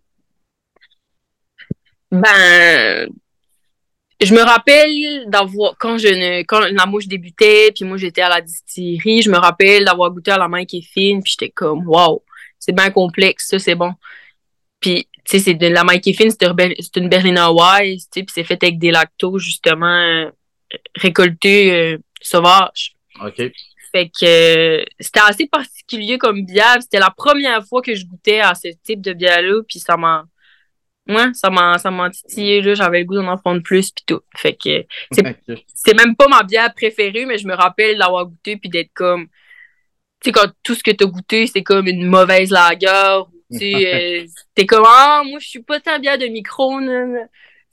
Ben, 2.12 3.08
je 4.20 4.34
me 4.34 4.42
rappelle 4.42 5.28
d'avoir, 5.28 5.76
quand 5.78 5.98
je 5.98 6.08
ne, 6.08 6.42
quand 6.42 6.60
la 6.60 6.86
mouche 6.86 7.08
débutait, 7.08 7.72
puis 7.74 7.84
moi 7.84 7.96
j'étais 7.96 8.22
à 8.22 8.28
la 8.28 8.40
distillerie, 8.40 9.22
je 9.22 9.30
me 9.30 9.38
rappelle 9.38 9.84
d'avoir 9.84 10.10
goûté 10.10 10.30
à 10.30 10.38
la 10.38 10.46
main 10.46 10.64
qui 10.64 10.78
est 10.78 10.92
fine, 10.92 11.22
puis 11.22 11.32
j'étais 11.32 11.50
comme, 11.50 11.86
wow, 11.88 12.22
c'est 12.58 12.72
bien 12.72 12.90
complexe, 12.90 13.48
ça, 13.48 13.58
c'est 13.58 13.74
bon. 13.74 13.92
Puis, 14.78 15.08
tu 15.24 15.38
sais, 15.38 15.38
c'est 15.38 15.54
de 15.54 15.66
la 15.68 15.84
Mikey 15.84 16.12
Finn, 16.12 16.30
c'est 16.30 16.96
une 16.96 17.08
Berliner 17.08 17.48
Weiss, 17.50 18.10
tu 18.10 18.20
sais, 18.20 18.24
puis 18.24 18.32
c'est 18.34 18.44
fait 18.44 18.62
avec 18.62 18.78
des 18.78 18.90
lactos, 18.90 19.38
justement, 19.38 20.30
récoltés 20.94 21.72
euh, 21.72 21.98
sauvages. 22.20 22.94
OK. 23.24 23.42
Fait 23.92 24.08
que 24.08 24.24
euh, 24.24 24.84
c'était 24.98 25.20
assez 25.20 25.46
particulier 25.46 26.16
comme 26.16 26.44
bière. 26.44 26.78
C'était 26.80 26.98
la 26.98 27.10
première 27.10 27.64
fois 27.66 27.82
que 27.82 27.94
je 27.94 28.06
goûtais 28.06 28.40
à 28.40 28.54
ce 28.54 28.68
type 28.82 29.00
de 29.00 29.12
bière-là, 29.12 29.62
puis 29.68 29.78
ça 29.78 29.96
m'a... 29.96 30.24
Ouais, 31.08 31.32
ça 31.34 31.50
m'a, 31.50 31.78
ça 31.78 31.90
m'a 31.90 32.10
titillé, 32.10 32.60
là. 32.60 32.74
J'avais 32.74 33.00
le 33.00 33.04
goût 33.04 33.16
d'en 33.16 33.26
en 33.26 33.36
prendre 33.36 33.62
plus, 33.62 33.90
puis 33.90 34.04
tout. 34.06 34.20
Fait 34.36 34.54
que 34.54 34.84
c'est, 35.10 35.96
même 35.96 36.14
pas 36.14 36.28
ma 36.28 36.42
bière 36.44 36.72
préférée, 36.74 37.26
mais 37.26 37.38
je 37.38 37.46
me 37.46 37.54
rappelle 37.54 37.98
l'avoir 37.98 38.26
goûté, 38.26 38.56
puis 38.56 38.68
d'être 38.68 38.92
comme 38.94 39.26
tu 40.22 40.28
sais, 40.28 40.32
quand 40.32 40.48
tout 40.62 40.76
ce 40.76 40.84
que 40.84 40.92
t'as 40.92 41.06
goûté, 41.06 41.48
c'est 41.48 41.64
comme 41.64 41.88
une 41.88 42.06
mauvaise 42.06 42.50
lagueur, 42.50 43.28
tu 43.50 43.58
sais, 43.58 44.22
euh, 44.22 44.26
t'es 44.54 44.66
comme, 44.66 44.84
ah, 44.86 45.22
moi, 45.28 45.40
je 45.40 45.48
suis 45.48 45.62
pas 45.62 45.80
tant 45.80 45.98
bien 45.98 46.16
de 46.16 46.26
micro, 46.26 46.78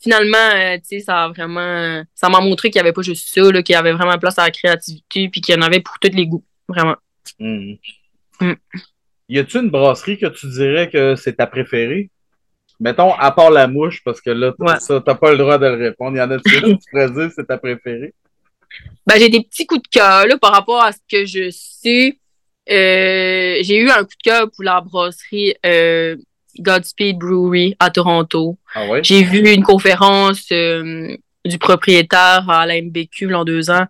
Finalement, 0.01 0.37
euh, 0.55 0.77
tu 0.77 0.85
sais, 0.85 0.99
ça 1.01 1.25
a 1.25 1.27
vraiment, 1.27 2.03
ça 2.15 2.29
m'a 2.29 2.39
montré 2.39 2.69
qu'il 2.69 2.79
y 2.79 2.81
avait 2.81 2.93
pas 2.93 3.01
juste 3.01 3.27
ça, 3.27 3.41
qu'il 3.61 3.73
y 3.73 3.75
avait 3.75 3.91
vraiment 3.91 4.17
place 4.17 4.39
à 4.39 4.45
la 4.45 4.51
créativité, 4.51 5.27
puis 5.27 5.41
qu'il 5.41 5.53
y 5.53 5.57
en 5.57 5.61
avait 5.61 5.81
pour 5.81 5.99
tous 5.99 6.15
les 6.15 6.25
goûts, 6.25 6.45
vraiment. 6.69 6.95
Mmh. 7.37 7.73
Mmh. 8.39 8.53
Y 9.27 9.39
a-tu 9.39 9.59
une 9.59 9.69
brasserie 9.69 10.17
que 10.17 10.27
tu 10.27 10.47
dirais 10.47 10.89
que 10.89 11.15
c'est 11.15 11.33
ta 11.33 11.47
préférée? 11.47 12.09
Mettons, 12.79 13.13
à 13.13 13.31
part 13.31 13.51
la 13.51 13.67
mouche, 13.67 14.01
parce 14.03 14.21
que 14.21 14.29
là, 14.29 14.53
ça, 14.79 15.01
t'as 15.05 15.15
pas 15.15 15.31
le 15.31 15.37
droit 15.37 15.57
de 15.57 15.67
le 15.67 15.75
répondre. 15.75 16.15
Il 16.15 16.19
y 16.19 16.21
en 16.21 16.31
a-tu 16.31 16.43
que 16.43 16.67
tu 16.71 16.77
pourrais 16.89 17.11
dire 17.11 17.29
c'est 17.35 17.45
ta 17.45 17.57
préférée? 17.57 18.13
Ben, 19.05 19.17
j'ai 19.17 19.29
des 19.29 19.41
petits 19.41 19.65
coups 19.65 19.81
de 19.81 19.87
cœur, 19.87 20.27
là, 20.27 20.37
par 20.37 20.51
rapport 20.51 20.83
à 20.83 20.91
ce 20.91 20.99
que 21.09 21.25
je 21.25 21.49
sais. 21.51 22.17
Euh, 22.69 23.57
j'ai 23.61 23.77
eu 23.77 23.89
un 23.89 24.03
coup 24.03 24.15
de 24.17 24.23
cœur 24.23 24.49
pour 24.51 24.63
la 24.63 24.79
brasserie 24.79 25.55
euh, 25.65 26.15
Godspeed 26.59 27.17
Brewery 27.17 27.75
à 27.79 27.89
Toronto. 27.89 28.57
Ah 28.75 28.85
ouais? 28.87 29.03
J'ai 29.03 29.23
vu 29.23 29.51
une 29.51 29.63
conférence 29.63 30.45
euh, 30.51 31.15
du 31.45 31.57
propriétaire 31.57 32.47
à 32.47 32.65
la 32.65 32.81
MBQ 32.81 33.33
en 33.33 33.43
deux 33.43 33.69
ans. 33.71 33.85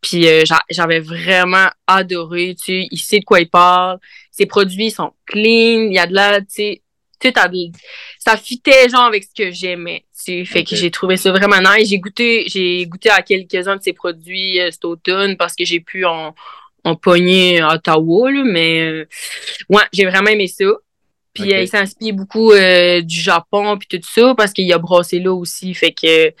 Puis 0.00 0.26
j'avais 0.68 0.98
vraiment 0.98 1.68
adoré. 1.86 2.56
Tu 2.58 2.64
sais, 2.64 2.88
il 2.90 2.98
sait 2.98 3.20
de 3.20 3.24
quoi 3.24 3.40
il 3.40 3.48
parle. 3.48 3.98
Ses 4.32 4.46
produits 4.46 4.90
sont 4.90 5.12
clean. 5.26 5.86
Il 5.90 5.92
y 5.92 5.98
a 5.98 6.08
de 6.08 6.14
la, 6.14 6.40
tu 6.40 6.46
sais, 6.48 6.81
tout 7.22 7.40
a 7.40 7.48
ça 8.18 8.36
fitait 8.36 8.88
genre 8.88 9.04
avec 9.04 9.24
ce 9.24 9.42
que 9.42 9.50
j'aimais. 9.50 10.04
Tu 10.24 10.44
fait 10.46 10.64
que 10.64 10.76
j'ai 10.76 10.90
trouvé 10.90 11.16
ça 11.16 11.30
vraiment 11.30 11.58
nice. 11.58 11.88
J'ai 11.88 11.98
goûté, 11.98 12.44
j'ai 12.46 12.86
goûté 12.86 13.10
à 13.10 13.22
quelques-uns 13.22 13.76
de 13.76 13.82
ses 13.82 13.92
produits 13.92 14.58
cet 14.70 14.84
automne 14.84 15.36
parce 15.36 15.54
que 15.54 15.64
j'ai 15.64 15.80
pu 15.80 16.04
en, 16.04 16.34
en 16.84 16.96
pogné 16.96 17.60
à 17.60 17.74
Ottawa, 17.74 18.30
là, 18.30 18.42
mais 18.44 18.80
euh, 18.80 19.08
ouais, 19.68 19.82
j'ai 19.92 20.06
vraiment 20.06 20.30
aimé 20.30 20.48
ça. 20.48 20.64
Puis 21.34 21.54
euh, 21.54 21.62
il 21.62 21.68
s'inspire 21.68 22.14
beaucoup 22.14 22.52
euh, 22.52 23.00
du 23.00 23.18
Japon 23.20 23.78
puis 23.78 23.88
tout 23.88 24.06
ça 24.06 24.34
parce 24.36 24.52
qu'il 24.52 24.70
a 24.72 24.78
brassé 24.78 25.18
là 25.18 25.32
aussi. 25.32 25.72
Fait 25.74 25.92
que 25.92 26.32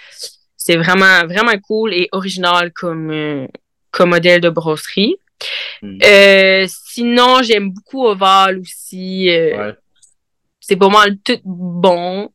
c'est 0.56 0.76
vraiment, 0.76 1.26
vraiment 1.26 1.58
cool 1.66 1.94
et 1.94 2.08
original 2.12 2.72
comme, 2.72 3.48
comme 3.90 4.10
modèle 4.10 4.40
de 4.40 4.50
brasserie. 4.50 5.16
Hmm. 5.80 5.98
sinon, 6.68 7.42
j'aime 7.42 7.70
beaucoup 7.70 8.06
Oval 8.06 8.58
aussi. 8.58 9.28
C'est 10.72 10.76
pas 10.78 10.88
mal 10.88 11.18
tout 11.18 11.38
bon 11.44 12.30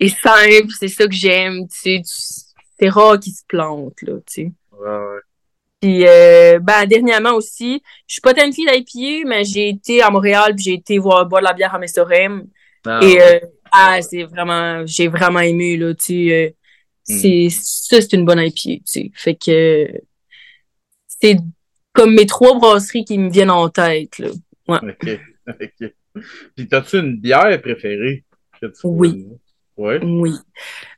et 0.00 0.08
simple. 0.08 0.68
C'est 0.78 0.88
ça 0.88 1.06
que 1.06 1.14
j'aime. 1.14 1.66
C'est 1.70 2.02
rare 2.88 3.18
qu'il 3.18 3.32
se 3.32 3.42
plante, 3.46 4.02
là, 4.02 4.14
tu 4.18 4.22
sais. 4.26 4.52
Ouais, 4.72 4.88
ouais. 4.88 5.20
Puis, 5.80 6.06
euh, 6.06 6.58
ben, 6.60 6.86
dernièrement 6.86 7.32
aussi, 7.34 7.82
je 8.06 8.14
suis 8.14 8.20
pas 8.20 8.34
tant 8.34 8.44
une 8.46 8.52
fille 8.52 8.66
d'IPA, 8.66 9.28
mais 9.28 9.44
j'ai 9.44 9.70
été 9.70 10.02
à 10.02 10.10
Montréal, 10.10 10.54
puis 10.54 10.64
j'ai 10.64 10.74
été 10.74 10.98
voir 10.98 11.26
boire 11.26 11.42
de 11.42 11.46
la 11.46 11.52
bière 11.54 11.74
à 11.74 11.78
Messorem. 11.78 12.46
Ah, 12.86 13.00
et 13.02 13.16
ouais. 13.16 13.42
euh, 13.44 13.46
ah, 13.72 14.02
c'est 14.02 14.24
vraiment, 14.24 14.84
j'ai 14.86 15.08
vraiment 15.08 15.40
aimé, 15.40 15.76
là, 15.76 15.94
tu 15.94 16.04
sais. 16.04 16.32
euh, 16.48 16.50
Hmm. 17.08 17.18
c'est, 17.18 17.48
ça, 17.50 18.00
c'est 18.00 18.12
une 18.12 18.24
bonne 18.24 18.38
IPA, 18.38 18.52
tu 18.54 18.80
sais. 18.84 19.10
Fait 19.14 19.34
que, 19.34 19.88
c'est 21.08 21.36
comme 21.92 22.14
mes 22.14 22.26
trois 22.26 22.58
brasseries 22.58 23.04
qui 23.04 23.18
me 23.18 23.30
viennent 23.30 23.50
en 23.50 23.68
tête, 23.68 24.18
là. 24.18 24.28
OK. 24.68 25.20
OK. 25.48 25.92
Puis, 26.56 26.68
t'as-tu 26.68 26.98
une 26.98 27.16
bière 27.18 27.60
préférée? 27.60 28.24
que 28.60 28.66
tu 28.66 28.80
Oui. 28.84 29.26
Ouais. 29.76 29.98
Oui. 30.02 30.32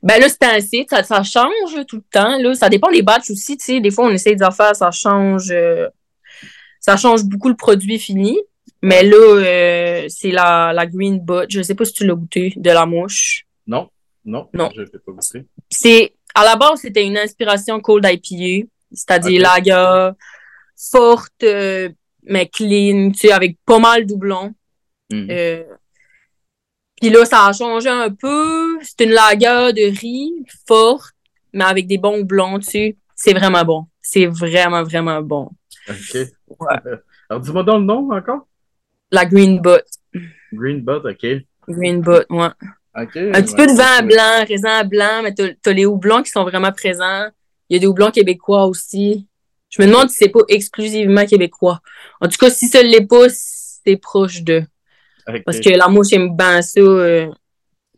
Ben 0.02 0.20
là, 0.20 0.28
c'est 0.28 0.44
assez, 0.44 0.86
ça, 0.88 1.02
ça 1.02 1.22
change 1.22 1.86
tout 1.86 1.96
le 1.96 2.04
temps, 2.10 2.36
là. 2.38 2.54
Ça 2.54 2.68
dépend 2.68 2.90
des 2.90 3.02
batchs 3.02 3.30
aussi, 3.30 3.56
tu 3.56 3.64
sais. 3.64 3.80
Des 3.80 3.90
fois, 3.90 4.06
on 4.06 4.10
essaie 4.10 4.34
d'en 4.34 4.50
faire, 4.50 4.74
ça 4.74 4.90
change, 4.90 5.50
euh, 5.50 5.88
ça 6.80 6.96
change 6.96 7.24
beaucoup 7.24 7.48
le 7.48 7.54
produit 7.56 7.98
fini. 7.98 8.38
Mais 8.82 9.02
là, 9.02 9.16
euh, 9.16 10.06
c'est 10.08 10.30
la, 10.30 10.72
la 10.74 10.86
Green 10.86 11.18
Butt. 11.20 11.46
Je 11.48 11.62
sais 11.62 11.74
pas 11.74 11.84
si 11.84 11.92
tu 11.94 12.06
l'as 12.06 12.14
goûté, 12.14 12.52
de 12.56 12.70
la 12.70 12.84
mouche. 12.84 13.46
Non. 13.66 13.88
Non. 14.24 14.48
Non. 14.52 14.70
Je 14.74 14.82
ne 14.82 14.86
pas 14.86 15.12
goûter. 15.12 15.46
C'est, 15.70 16.14
à 16.34 16.44
la 16.44 16.56
base, 16.56 16.80
c'était 16.80 17.06
une 17.06 17.16
inspiration 17.16 17.80
cold 17.80 18.04
IPA, 18.06 18.66
c'est-à-dire 18.92 19.40
Ok. 19.40 19.64
lager, 19.64 20.10
forte, 20.76 21.44
euh, 21.44 21.88
mais 22.24 22.48
clean, 22.48 23.12
tu 23.12 23.20
sais, 23.20 23.32
avec 23.32 23.56
pas 23.64 23.78
mal 23.78 24.04
de 24.04 24.12
doublons. 24.12 24.52
Mhm. 25.10 25.28
Euh, 25.30 25.64
Puis 27.00 27.10
là, 27.10 27.24
ça 27.24 27.46
a 27.46 27.52
changé 27.52 27.88
un 27.88 28.10
peu. 28.10 28.78
C'est 28.82 29.04
une 29.04 29.10
lager 29.10 29.72
de 29.72 29.98
riz 29.98 30.32
forte, 30.66 31.14
mais 31.52 31.64
avec 31.64 31.86
des 31.86 31.98
bons 31.98 32.22
blonds, 32.22 32.60
sais. 32.60 32.96
C'est 33.14 33.32
vraiment 33.32 33.64
bon. 33.64 33.86
C'est 34.00 34.26
vraiment, 34.26 34.82
vraiment 34.82 35.22
bon. 35.22 35.50
OK. 35.88 36.14
Ouais. 36.14 36.76
Alors, 37.28 37.42
dis-moi 37.42 37.62
donc 37.62 37.80
le 37.80 37.84
nom 37.84 38.10
encore. 38.12 38.46
La 39.10 39.24
Green 39.24 39.60
Butt. 39.60 39.84
Green 40.52 40.82
Butt, 40.82 41.04
OK. 41.04 41.26
Green 41.68 42.00
Butt, 42.00 42.26
ouais. 42.30 42.48
OK. 42.96 43.16
Un 43.16 43.42
petit 43.42 43.54
peu 43.54 43.66
de 43.66 43.72
vin 43.72 44.02
blanc, 44.02 44.44
raisin 44.46 44.84
blanc, 44.84 45.22
mais 45.22 45.34
t'as 45.34 45.48
t'as 45.60 45.72
les 45.72 45.86
houblons 45.86 46.22
qui 46.22 46.30
sont 46.30 46.44
vraiment 46.44 46.72
présents. 46.72 47.28
Il 47.68 47.74
y 47.74 47.76
a 47.76 47.80
des 47.80 47.86
houblons 47.86 48.10
québécois 48.10 48.66
aussi. 48.66 49.26
Je 49.70 49.82
me 49.82 49.88
demande 49.88 50.10
si 50.10 50.16
c'est 50.16 50.28
pas 50.28 50.42
exclusivement 50.48 51.26
québécois. 51.26 51.80
En 52.20 52.28
tout 52.28 52.36
cas, 52.38 52.50
si 52.50 52.68
ça 52.68 52.82
l'est 52.82 53.06
pas, 53.06 53.26
c'est 53.28 53.96
proche 53.96 54.42
d'eux. 54.42 54.64
Parce 55.44 55.60
que 55.60 55.70
la 55.70 55.88
mouche 55.88 56.12
aime 56.12 56.36
bien 56.36 56.60
ça, 56.62 56.80
euh, 56.80 57.28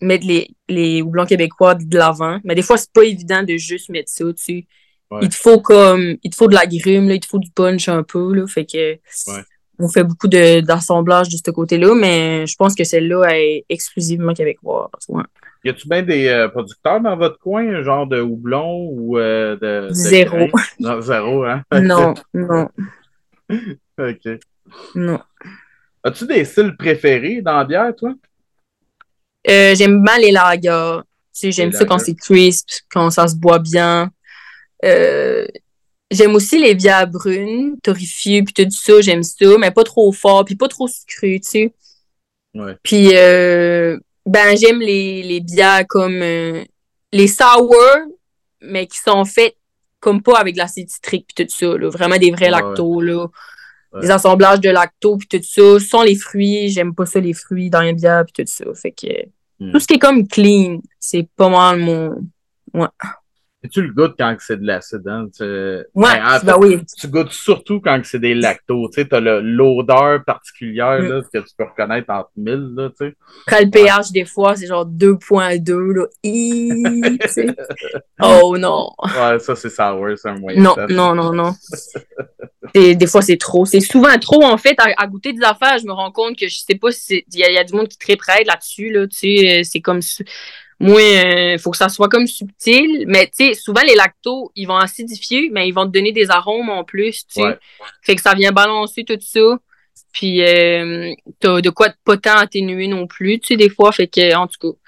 mettre 0.00 0.26
les, 0.26 0.48
les 0.68 1.02
houblons 1.02 1.26
québécois 1.26 1.74
de 1.74 1.96
l'avant. 1.96 2.38
Mais 2.44 2.54
des 2.54 2.62
fois, 2.62 2.76
c'est 2.76 2.92
pas 2.92 3.02
évident 3.04 3.42
de 3.42 3.56
juste 3.56 3.88
mettre 3.88 4.10
ça, 4.10 4.24
tu. 4.34 4.66
Ouais. 5.10 5.20
Il 5.22 5.28
te 5.28 5.34
faut 5.36 5.60
comme, 5.60 6.16
il 6.22 6.30
te 6.30 6.36
faut 6.36 6.48
de 6.48 6.54
la 6.54 6.66
grume, 6.66 7.08
là, 7.08 7.14
il 7.14 7.20
te 7.20 7.26
faut 7.26 7.38
du 7.38 7.50
punch 7.50 7.88
un 7.88 8.02
peu, 8.02 8.34
là. 8.34 8.44
Fait 8.46 8.64
que, 8.64 8.94
Ouais. 9.28 9.42
on 9.78 9.88
fait 9.88 10.02
beaucoup 10.04 10.26
de, 10.28 10.60
d'assemblage 10.60 11.28
de 11.28 11.36
ce 11.36 11.50
côté-là, 11.50 11.94
mais 11.94 12.44
je 12.46 12.56
pense 12.56 12.74
que 12.74 12.82
celle-là 12.82 13.24
est 13.38 13.64
exclusivement 13.68 14.34
québécoise. 14.34 14.88
Ouais. 15.08 15.22
Y 15.64 15.70
a-tu 15.70 15.88
bien 15.88 16.02
des 16.02 16.26
euh, 16.28 16.48
producteurs 16.48 17.00
dans 17.00 17.16
votre 17.16 17.38
coin, 17.38 17.82
genre 17.82 18.06
de 18.06 18.20
houblon 18.20 18.88
ou 18.92 19.18
euh, 19.18 19.54
de, 19.56 19.88
de 19.88 19.92
Zéro. 19.94 20.48
Non, 20.80 21.00
zéro, 21.00 21.44
hein? 21.44 21.62
Non, 21.72 22.14
non, 22.34 22.68
OK. 23.98 24.38
non. 24.94 25.20
As-tu 26.06 26.24
des 26.24 26.44
styles 26.44 26.76
préférés 26.76 27.42
dans 27.42 27.56
la 27.56 27.64
bière, 27.64 27.92
toi? 27.96 28.14
Euh, 29.50 29.74
j'aime 29.74 30.04
bien 30.04 30.18
les 30.18 30.30
lagers. 30.30 31.00
Tu 31.02 31.10
sais, 31.32 31.50
j'aime 31.50 31.72
ça 31.72 31.84
quand 31.84 31.98
c'est 31.98 32.14
crisp, 32.14 32.68
quand 32.88 33.10
ça 33.10 33.26
se 33.26 33.34
boit 33.34 33.58
bien. 33.58 34.12
Euh, 34.84 35.44
j'aime 36.08 36.36
aussi 36.36 36.60
les 36.60 36.76
bières 36.76 37.08
brunes, 37.08 37.76
torréfiées, 37.82 38.44
puis 38.44 38.54
tout 38.54 38.70
ça, 38.70 39.00
j'aime 39.00 39.24
ça, 39.24 39.58
mais 39.58 39.72
pas 39.72 39.82
trop 39.82 40.12
fort, 40.12 40.44
puis 40.44 40.54
pas 40.54 40.68
trop 40.68 40.86
sucré, 40.86 41.40
tu 41.42 41.50
sais. 41.50 41.74
Ouais. 42.54 42.76
Puis, 42.84 43.10
euh, 43.16 43.98
ben, 44.24 44.56
j'aime 44.56 44.78
les, 44.78 45.24
les 45.24 45.40
bières 45.40 45.88
comme 45.88 46.20
les 46.20 47.26
sour, 47.26 47.74
mais 48.62 48.86
qui 48.86 48.98
sont 48.98 49.24
faites 49.24 49.56
comme 49.98 50.22
pas 50.22 50.38
avec 50.38 50.54
de 50.54 50.60
l'acide 50.60 50.88
citrique, 50.88 51.26
puis 51.34 51.44
tout 51.44 51.52
ça, 51.52 51.76
là. 51.76 51.88
Vraiment 51.90 52.16
des 52.16 52.30
vrais 52.30 52.50
lactos, 52.50 53.00
là. 53.00 53.26
Ouais. 53.96 54.02
Des 54.02 54.10
assemblages 54.10 54.60
de 54.60 54.70
lactos, 54.70 55.16
puis 55.16 55.28
tout 55.28 55.42
ça. 55.42 55.80
Sans 55.80 56.02
les 56.02 56.14
fruits, 56.16 56.68
j'aime 56.68 56.94
pas 56.94 57.06
ça, 57.06 57.18
les 57.20 57.32
fruits 57.34 57.70
dans 57.70 57.80
les 57.80 57.92
bières, 57.94 58.24
puis 58.24 58.44
tout 58.44 58.50
ça. 58.50 58.64
Fait 58.74 58.92
que 58.92 59.06
Hmm. 59.58 59.72
tout 59.72 59.80
ce 59.80 59.86
qui 59.86 59.94
est 59.94 59.98
comme 59.98 60.28
clean, 60.28 60.80
c'est 61.00 61.26
pas 61.34 61.48
mal 61.48 61.78
mon. 61.80 62.14
Tu 63.72 63.82
le 63.82 63.92
goûtes 63.92 64.14
quand 64.16 64.36
c'est 64.38 64.60
de 64.60 64.66
l'acide, 64.66 65.02
hein? 65.08 65.26
Tu... 65.36 65.42
Ouais, 65.42 65.82
Ben, 65.94 66.24
en 66.24 66.44
ben 66.44 66.56
oui. 66.60 66.78
tu 67.00 67.08
goûtes 67.08 67.32
surtout 67.32 67.80
quand 67.80 68.00
c'est 68.04 68.20
des 68.20 68.34
lactos. 68.34 68.88
Tu 68.90 69.00
sais, 69.00 69.08
t'as 69.08 69.18
le- 69.18 69.40
l'odeur 69.40 70.22
particulière 70.24 71.00
Mm. 71.02 71.08
là, 71.08 71.20
que 71.22 71.38
tu 71.38 71.54
peux 71.58 71.64
reconnaître 71.64 72.08
entre 72.10 72.30
mille, 72.36 72.74
là, 72.76 72.90
tu 72.90 73.06
sais. 73.08 73.16
Après 73.46 73.64
le 73.64 73.70
pH, 73.70 74.12
des 74.12 74.24
fois, 74.24 74.54
c'est 74.54 74.66
genre 74.68 74.86
2.2, 74.86 75.92
là. 75.94 76.04
Hi, 76.22 77.18
tu 77.20 77.28
sais. 77.28 77.46
oh 78.22 78.56
non. 78.56 78.90
Ouais, 79.02 79.38
ça, 79.40 79.56
c'est 79.56 79.70
sour, 79.70 80.06
c'est 80.16 80.28
un 80.28 80.38
moyen. 80.38 80.62
Non, 80.62 80.76
non, 80.90 81.14
non, 81.16 81.32
non. 81.32 81.52
Des 82.74 83.06
fois, 83.06 83.22
c'est 83.22 83.38
trop. 83.38 83.64
C'est 83.64 83.80
souvent 83.80 84.16
trop, 84.18 84.44
en 84.44 84.58
fait, 84.58 84.78
à, 84.78 84.86
à 84.96 85.06
goûter 85.06 85.32
des 85.32 85.42
affaires. 85.42 85.78
Je 85.80 85.86
me 85.86 85.92
rends 85.92 86.12
compte 86.12 86.36
que 86.38 86.46
je 86.46 86.58
sais 86.58 86.74
pas 86.76 86.92
si 86.92 87.24
il 87.32 87.38
y, 87.40 87.42
a- 87.44 87.50
il 87.50 87.54
y 87.54 87.58
a 87.58 87.64
du 87.64 87.72
monde 87.74 87.88
qui 87.88 87.98
très 87.98 88.16
prête 88.16 88.46
là-dessus, 88.46 88.90
là. 88.92 89.06
Tu 89.08 89.16
sais, 89.16 89.62
c'est 89.64 89.80
comme. 89.80 90.00
Moi, 90.78 91.00
il 91.02 91.58
faut 91.58 91.70
que 91.70 91.76
ça 91.76 91.88
soit 91.88 92.08
comme 92.08 92.26
subtil. 92.26 93.04
Mais, 93.06 93.26
tu 93.26 93.46
sais, 93.46 93.54
souvent, 93.54 93.82
les 93.82 93.94
lactos, 93.94 94.52
ils 94.54 94.66
vont 94.66 94.76
acidifier, 94.76 95.48
mais 95.50 95.68
ils 95.68 95.72
vont 95.72 95.86
te 95.86 95.92
donner 95.92 96.12
des 96.12 96.30
arômes 96.30 96.68
en 96.68 96.84
plus, 96.84 97.26
tu 97.26 97.40
sais. 97.40 97.42
Ouais. 97.42 97.58
Fait 98.02 98.14
que 98.14 98.22
ça 98.22 98.34
vient 98.34 98.52
balancer 98.52 99.04
tout 99.04 99.18
ça. 99.20 99.58
Puis, 100.12 100.42
euh, 100.42 101.12
t'as 101.40 101.60
de 101.60 101.70
quoi 101.70 101.88
pas 102.04 102.16
tant 102.16 102.36
atténuer 102.36 102.88
non 102.88 103.06
plus, 103.06 103.40
tu 103.40 103.48
sais, 103.48 103.56
des 103.56 103.70
fois. 103.70 103.92
Fait 103.92 104.06
que, 104.06 104.34
en 104.34 104.46
tout 104.46 104.58
cas, 104.60 104.78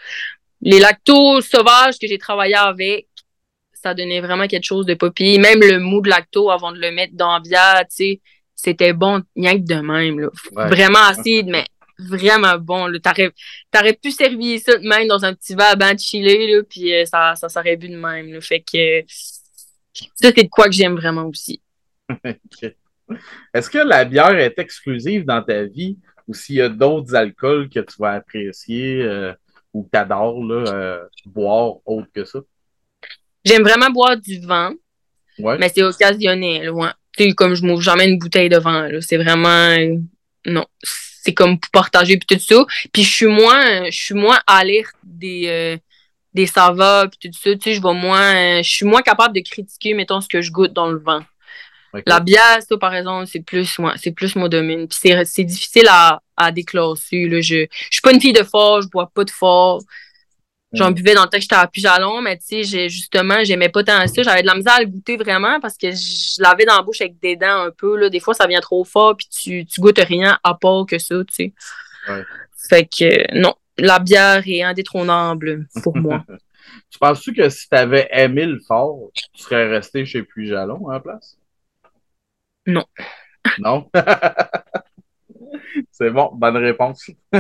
les 0.61 0.79
lactos 0.79 1.41
sauvages 1.41 1.99
que 1.99 2.07
j'ai 2.07 2.19
travaillé 2.19 2.55
avec, 2.55 3.07
ça 3.73 3.95
donnait 3.95 4.21
vraiment 4.21 4.47
quelque 4.47 4.65
chose 4.65 4.87
de 4.87 4.95
pire. 4.95 5.41
Même 5.41 5.61
le 5.61 5.79
mou 5.79 6.01
de 6.01 6.09
lacto 6.09 6.51
avant 6.51 6.73
de 6.73 6.79
le 6.79 6.91
mettre 6.91 7.15
dans 7.15 7.33
la 7.33 7.41
bière, 7.41 7.81
tu 7.89 7.97
sais, 7.97 8.21
c'était 8.55 8.93
bon, 8.93 9.23
rien 9.37 9.55
que 9.55 9.65
de 9.65 9.81
même, 9.81 10.19
là. 10.19 10.29
Ouais. 10.53 10.69
Vraiment 10.69 10.99
acide, 11.07 11.47
mais 11.47 11.65
vraiment 11.99 12.57
bon. 12.59 12.91
T'aurais, 13.03 13.33
t'aurais 13.71 13.95
pu 13.95 14.11
servir 14.11 14.61
ça 14.61 14.77
de 14.77 14.87
même 14.87 15.09
dans 15.09 15.25
un 15.25 15.35
petit 15.35 15.55
verre 15.55 15.77
ben 15.77 15.97
chillé, 15.99 16.55
là, 16.55 16.63
puis 16.69 16.95
euh, 16.95 17.05
ça, 17.05 17.35
ça 17.37 17.49
s'aurait 17.49 17.77
bu 17.77 17.89
de 17.89 17.97
même, 17.97 18.33
là. 18.33 18.41
Fait 18.41 18.61
que, 18.61 19.03
ça, 19.09 20.31
c'est 20.35 20.45
de 20.45 20.49
quoi 20.49 20.67
que 20.67 20.73
j'aime 20.73 20.95
vraiment 20.97 21.27
aussi. 21.27 21.61
Est-ce 23.55 23.71
que 23.71 23.79
la 23.79 24.05
bière 24.05 24.37
est 24.39 24.59
exclusive 24.59 25.25
dans 25.25 25.43
ta 25.43 25.65
vie 25.65 25.99
ou 26.27 26.35
s'il 26.35 26.57
y 26.57 26.61
a 26.61 26.69
d'autres 26.69 27.15
alcools 27.15 27.69
que 27.71 27.81
tu 27.81 27.95
vas 27.99 28.13
apprécier 28.13 29.03
euh, 29.03 29.33
ou 29.73 29.85
que 29.85 29.89
tu 29.93 29.99
adores 29.99 30.45
là, 30.45 30.73
euh, 30.73 31.05
boire 31.27 31.77
autre 31.87 32.09
que 32.15 32.25
ça? 32.25 32.41
J'aime 33.45 33.63
vraiment 33.63 33.91
boire 33.91 34.17
du 34.17 34.41
vin, 34.41 34.75
Ouais. 35.39 35.57
mais 35.59 35.71
c'est 35.75 35.83
occasionnel, 35.83 36.71
ouais. 36.71 36.89
Comme 37.37 37.55
je 37.55 37.65
m'ouvre 37.65 37.81
jamais 37.81 38.09
une 38.09 38.19
bouteille 38.19 38.49
de 38.49 38.59
vin. 38.59 38.89
C'est 39.01 39.17
vraiment, 39.17 39.49
euh, 39.49 39.97
non. 40.47 40.65
C'est 41.23 41.35
comme 41.35 41.59
pour 41.59 41.71
partager 41.71 42.17
puis 42.17 42.37
tout 42.37 42.43
ça. 42.43 42.65
Puis 42.93 43.03
je 43.03 43.13
suis 43.13 43.27
moins, 43.27 43.85
je 43.91 43.97
suis 43.97 44.15
moins 44.15 44.39
alerte 44.47 44.95
des, 45.03 45.45
euh, 45.49 45.77
des 46.35 46.47
saveurs 46.47 47.09
puis 47.11 47.31
tout 47.31 47.39
ça. 47.39 47.53
Tu 47.55 47.61
sais, 47.61 47.75
je 47.75 47.83
vais 47.83 47.95
moins, 47.95 48.35
euh, 48.35 48.63
je 48.63 48.69
suis 48.71 48.87
moins 48.87 49.03
capable 49.03 49.35
de 49.35 49.41
critiquer, 49.41 49.95
mettons, 49.95 50.21
ce 50.21 50.29
que 50.29 50.41
je 50.41 50.51
goûte 50.51 50.73
dans 50.73 50.89
le 50.89 50.99
vin. 50.99 51.25
La 52.07 52.21
bière, 52.21 52.59
ça, 52.69 52.77
par 52.77 52.95
exemple, 52.95 53.27
c'est 53.27 53.41
plus, 53.41 53.79
moi, 53.79 53.95
c'est 53.97 54.13
plus 54.13 54.37
mon 54.37 54.49
domaine. 54.49 54.87
Puis 54.87 54.99
c'est, 55.01 55.25
c'est 55.25 55.45
difficile 55.45 55.87
à, 55.89 56.21
à 56.37 56.53
déclasser, 56.53 57.27
là. 57.27 57.41
Je, 57.41 57.67
je 57.71 57.89
suis 57.91 58.03
pas 58.03 58.13
une 58.13 58.21
fille 58.21 58.35
de 58.35 58.43
fort, 58.45 58.83
je 58.83 58.89
bois 58.89 59.11
pas 59.13 59.25
de 59.25 59.31
fort. 59.31 59.81
J'en 60.73 60.91
Mm. 60.91 60.95
buvais 60.95 61.15
dans 61.15 61.23
le 61.23 61.29
temps 61.29 61.39
que 61.39 61.43
j'étais 61.43 61.55
à 61.55 61.67
Pujalon, 61.67 62.21
mais 62.21 62.37
tu 62.37 62.45
sais, 62.45 62.63
j'ai- 62.63 62.89
justement, 62.91 63.43
j'aimais 63.43 63.71
pas 63.71 63.83
tant 63.85 64.07
ça. 64.07 64.23
J'avais 64.23 64.43
de 64.43 64.47
la 64.47 64.55
misère 64.55 64.75
à 64.75 64.81
le 64.81 64.87
goûter 64.87 65.17
vraiment 65.17 65.61
parce 65.61 65.79
que 65.79 65.91
je 65.93 66.43
l'avais 66.43 66.67
dans 66.67 66.77
la 66.77 66.83
bouche 66.83 67.01
avec 67.01 67.19
des 67.21 67.37
dents 67.37 67.63
un 67.63 67.71
peu, 67.71 67.97
là. 67.97 68.11
Des 68.11 68.21
fois, 68.21 68.35
ça 68.35 68.47
vient 68.47 68.61
trop 68.61 68.85
fort 68.85 69.17
puis 69.17 69.29
tu, 69.29 69.65
tu 69.65 69.81
goûtes 69.81 69.99
rien 69.99 70.39
à 70.45 70.55
part 70.55 70.85
que 70.87 70.99
ça, 70.99 71.15
tu 71.25 71.35
sais. 71.35 71.53
Ouais. 72.09 72.23
Fait 72.69 72.85
que, 72.87 73.35
non. 73.39 73.55
La 73.79 73.99
bière 74.01 74.43
est 74.47 74.63
indétrônable 74.63 75.67
pour 75.83 75.97
moi. 75.97 76.25
Tu 76.91 76.99
penses-tu 76.99 77.33
que 77.33 77.49
si 77.49 77.67
tu 77.69 77.75
avais 77.77 78.09
aimé 78.13 78.45
le 78.45 78.59
fort, 78.61 79.11
tu 79.15 79.43
serais 79.43 79.69
resté 79.69 80.05
chez 80.05 80.23
Puy 80.23 80.49
Jalon 80.49 80.91
en 80.91 81.01
place? 81.01 81.39
Non. 82.67 82.85
Non? 83.59 83.89
C'est 85.99 86.11
bon, 86.11 86.31
bonne 86.33 86.57
réponse. 86.59 87.11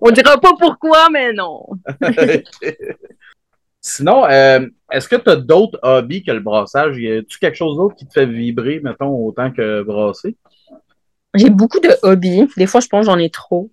On 0.00 0.10
dira 0.10 0.40
pas 0.40 0.54
pourquoi, 0.58 1.10
mais 1.10 1.34
non. 1.34 1.66
Sinon, 3.82 4.24
euh, 4.24 4.66
est-ce 4.90 5.06
que 5.06 5.16
tu 5.16 5.28
as 5.28 5.36
d'autres 5.36 5.78
hobbies 5.82 6.24
que 6.24 6.30
le 6.32 6.40
brassage? 6.40 6.96
Y 6.96 7.18
a-tu 7.18 7.38
quelque 7.38 7.54
chose 7.56 7.76
d'autre 7.76 7.94
qui 7.94 8.06
te 8.06 8.12
fait 8.14 8.24
vibrer, 8.24 8.80
mettons, 8.82 9.10
autant 9.26 9.52
que 9.52 9.82
brasser? 9.82 10.34
J'ai 11.34 11.50
beaucoup 11.50 11.78
de 11.78 11.90
hobbies. 12.02 12.48
Des 12.56 12.66
fois, 12.66 12.80
je 12.80 12.88
pense 12.88 13.04
que 13.06 13.12
j'en 13.12 13.18
ai 13.18 13.28
trop. 13.28 13.70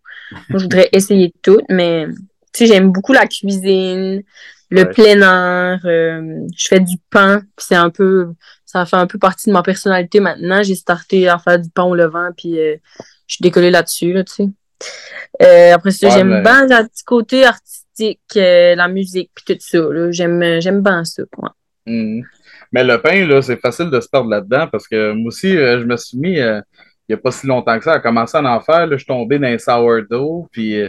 Je 0.50 0.58
voudrais 0.58 0.90
essayer 0.92 1.30
de 1.30 1.34
tout, 1.42 1.60
mais 1.70 2.08
tu 2.54 2.66
sais, 2.66 2.68
j'aime 2.68 2.92
beaucoup 2.92 3.14
la 3.14 3.28
cuisine, 3.28 4.24
le 4.70 4.82
Ouais. 4.82 4.90
plein 4.92 5.22
air. 5.22 5.80
euh, 5.86 6.48
je 6.56 6.68
fais 6.68 6.82
du 6.82 6.98
pain, 7.10 7.40
puis 7.56 7.66
c'est 7.70 7.76
un 7.76 7.90
peu, 7.90 8.34
ça 8.66 8.86
fait 8.86 8.98
un 8.98 9.08
peu 9.08 9.18
partie 9.18 9.50
de 9.50 9.54
ma 9.54 9.64
personnalité 9.64 10.20
maintenant. 10.20 10.62
J'ai 10.64 10.76
starté 10.76 11.28
à 11.30 11.40
faire 11.40 11.60
du 11.60 11.70
pain 11.70 11.84
au 11.84 11.96
levant, 11.96 12.30
puis 12.36 12.60
euh, 12.60 12.76
je 13.28 13.36
suis 13.36 13.42
décollée 13.42 13.72
là-dessus, 13.72 14.14
là, 14.14 14.24
tu 14.24 14.34
sais. 14.34 14.50
Euh, 15.42 15.74
après 15.74 15.92
ça, 15.92 16.10
j'aime 16.10 16.44
bien 16.44 16.66
le 16.68 16.88
petit 16.88 17.04
côté 17.04 17.46
artistique, 17.46 18.20
euh, 18.36 18.76
la 18.76 18.88
musique, 18.88 19.32
puis 19.34 19.56
tout 19.56 19.62
ça. 19.62 20.12
J'aime, 20.12 20.62
j'aime 20.62 20.82
bien 20.82 21.04
ça. 21.04 21.24
Mhm. 21.86 22.24
Mais 22.72 22.84
le 22.84 23.02
pain, 23.02 23.26
là, 23.26 23.42
c'est 23.42 23.60
facile 23.60 23.90
de 23.90 24.00
se 24.00 24.10
perdre 24.10 24.30
là-dedans 24.30 24.68
parce 24.72 24.88
que 24.88 25.14
moi 25.14 25.28
aussi, 25.28 25.52
je 25.52 25.84
me 25.84 25.96
suis 25.96 26.18
mis, 26.18 26.38
il 26.38 26.64
n'y 27.10 27.16
a 27.16 27.18
pas 27.18 27.32
si 27.32 27.46
longtemps 27.46 27.78
que 27.78 27.84
ça, 27.84 27.94
à 27.94 28.00
commencer 28.00 28.38
à 28.38 28.44
en 28.44 28.60
faire. 28.62 28.88
Là, 28.88 28.94
je 28.94 28.98
suis 28.98 29.06
tombé 29.06 29.38
dans 29.38 29.48
un 29.48 29.58
sourdough, 29.58 30.48
puis 30.52 30.82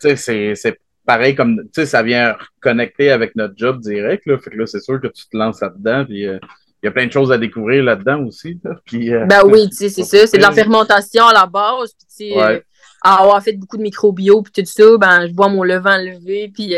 tu 0.00 0.16
sais, 0.16 0.54
c'est 0.54 0.78
pareil 1.06 1.34
comme, 1.34 1.62
tu 1.64 1.70
sais, 1.72 1.86
ça 1.86 2.02
vient 2.02 2.36
connecter 2.60 3.10
avec 3.10 3.36
notre 3.36 3.54
job 3.56 3.80
direct, 3.80 4.26
là. 4.26 4.38
Fait 4.38 4.50
que 4.50 4.56
là, 4.56 4.66
c'est 4.66 4.80
sûr 4.80 5.00
que 5.00 5.06
tu 5.06 5.26
te 5.28 5.36
lances 5.36 5.62
là-dedans, 5.62 6.04
puis 6.04 6.26
euh, 6.26 6.38
il 6.82 6.86
y 6.86 6.88
a 6.88 6.92
plein 6.92 7.06
de 7.06 7.12
choses 7.12 7.32
à 7.32 7.38
découvrir 7.38 7.84
là-dedans 7.84 8.24
aussi, 8.24 8.60
Puis, 8.84 9.12
euh, 9.12 9.24
ben 9.26 9.42
oui, 9.44 9.68
tu 9.70 9.76
sais, 9.76 9.88
c'est 9.88 10.04
ça. 10.04 10.26
C'est 10.26 10.38
de 10.38 10.42
la 10.42 10.52
fermentation 10.52 11.26
à 11.26 11.32
la 11.32 11.46
base, 11.46 11.94
puis 11.94 12.06
tu 12.08 12.34
sais, 12.34 12.42
euh, 12.42 12.60
avoir 13.02 13.42
fait 13.42 13.54
beaucoup 13.54 13.76
de 13.76 13.82
microbio, 13.82 14.42
puis 14.42 14.52
tout 14.52 14.70
ça, 14.70 14.84
ben, 14.98 15.26
je 15.26 15.32
bois 15.32 15.48
mon 15.48 15.62
levain 15.62 16.02
levé, 16.02 16.50
puis 16.52 16.74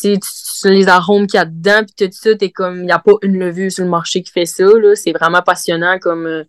tu 0.00 0.16
sais, 0.20 0.70
les 0.70 0.88
arômes 0.88 1.26
qu'il 1.26 1.38
y 1.38 1.40
a 1.40 1.44
dedans, 1.44 1.82
puis 1.84 2.08
tout 2.08 2.12
ça, 2.12 2.34
t'es 2.34 2.50
comme, 2.50 2.78
il 2.78 2.86
n'y 2.86 2.92
a 2.92 2.98
pas 2.98 3.12
une 3.22 3.38
levure 3.38 3.70
sur 3.70 3.84
le 3.84 3.90
marché 3.90 4.22
qui 4.22 4.32
fait 4.32 4.46
ça, 4.46 4.64
là. 4.64 4.94
C'est 4.94 5.12
vraiment 5.12 5.42
passionnant 5.42 5.98
comme 5.98 6.44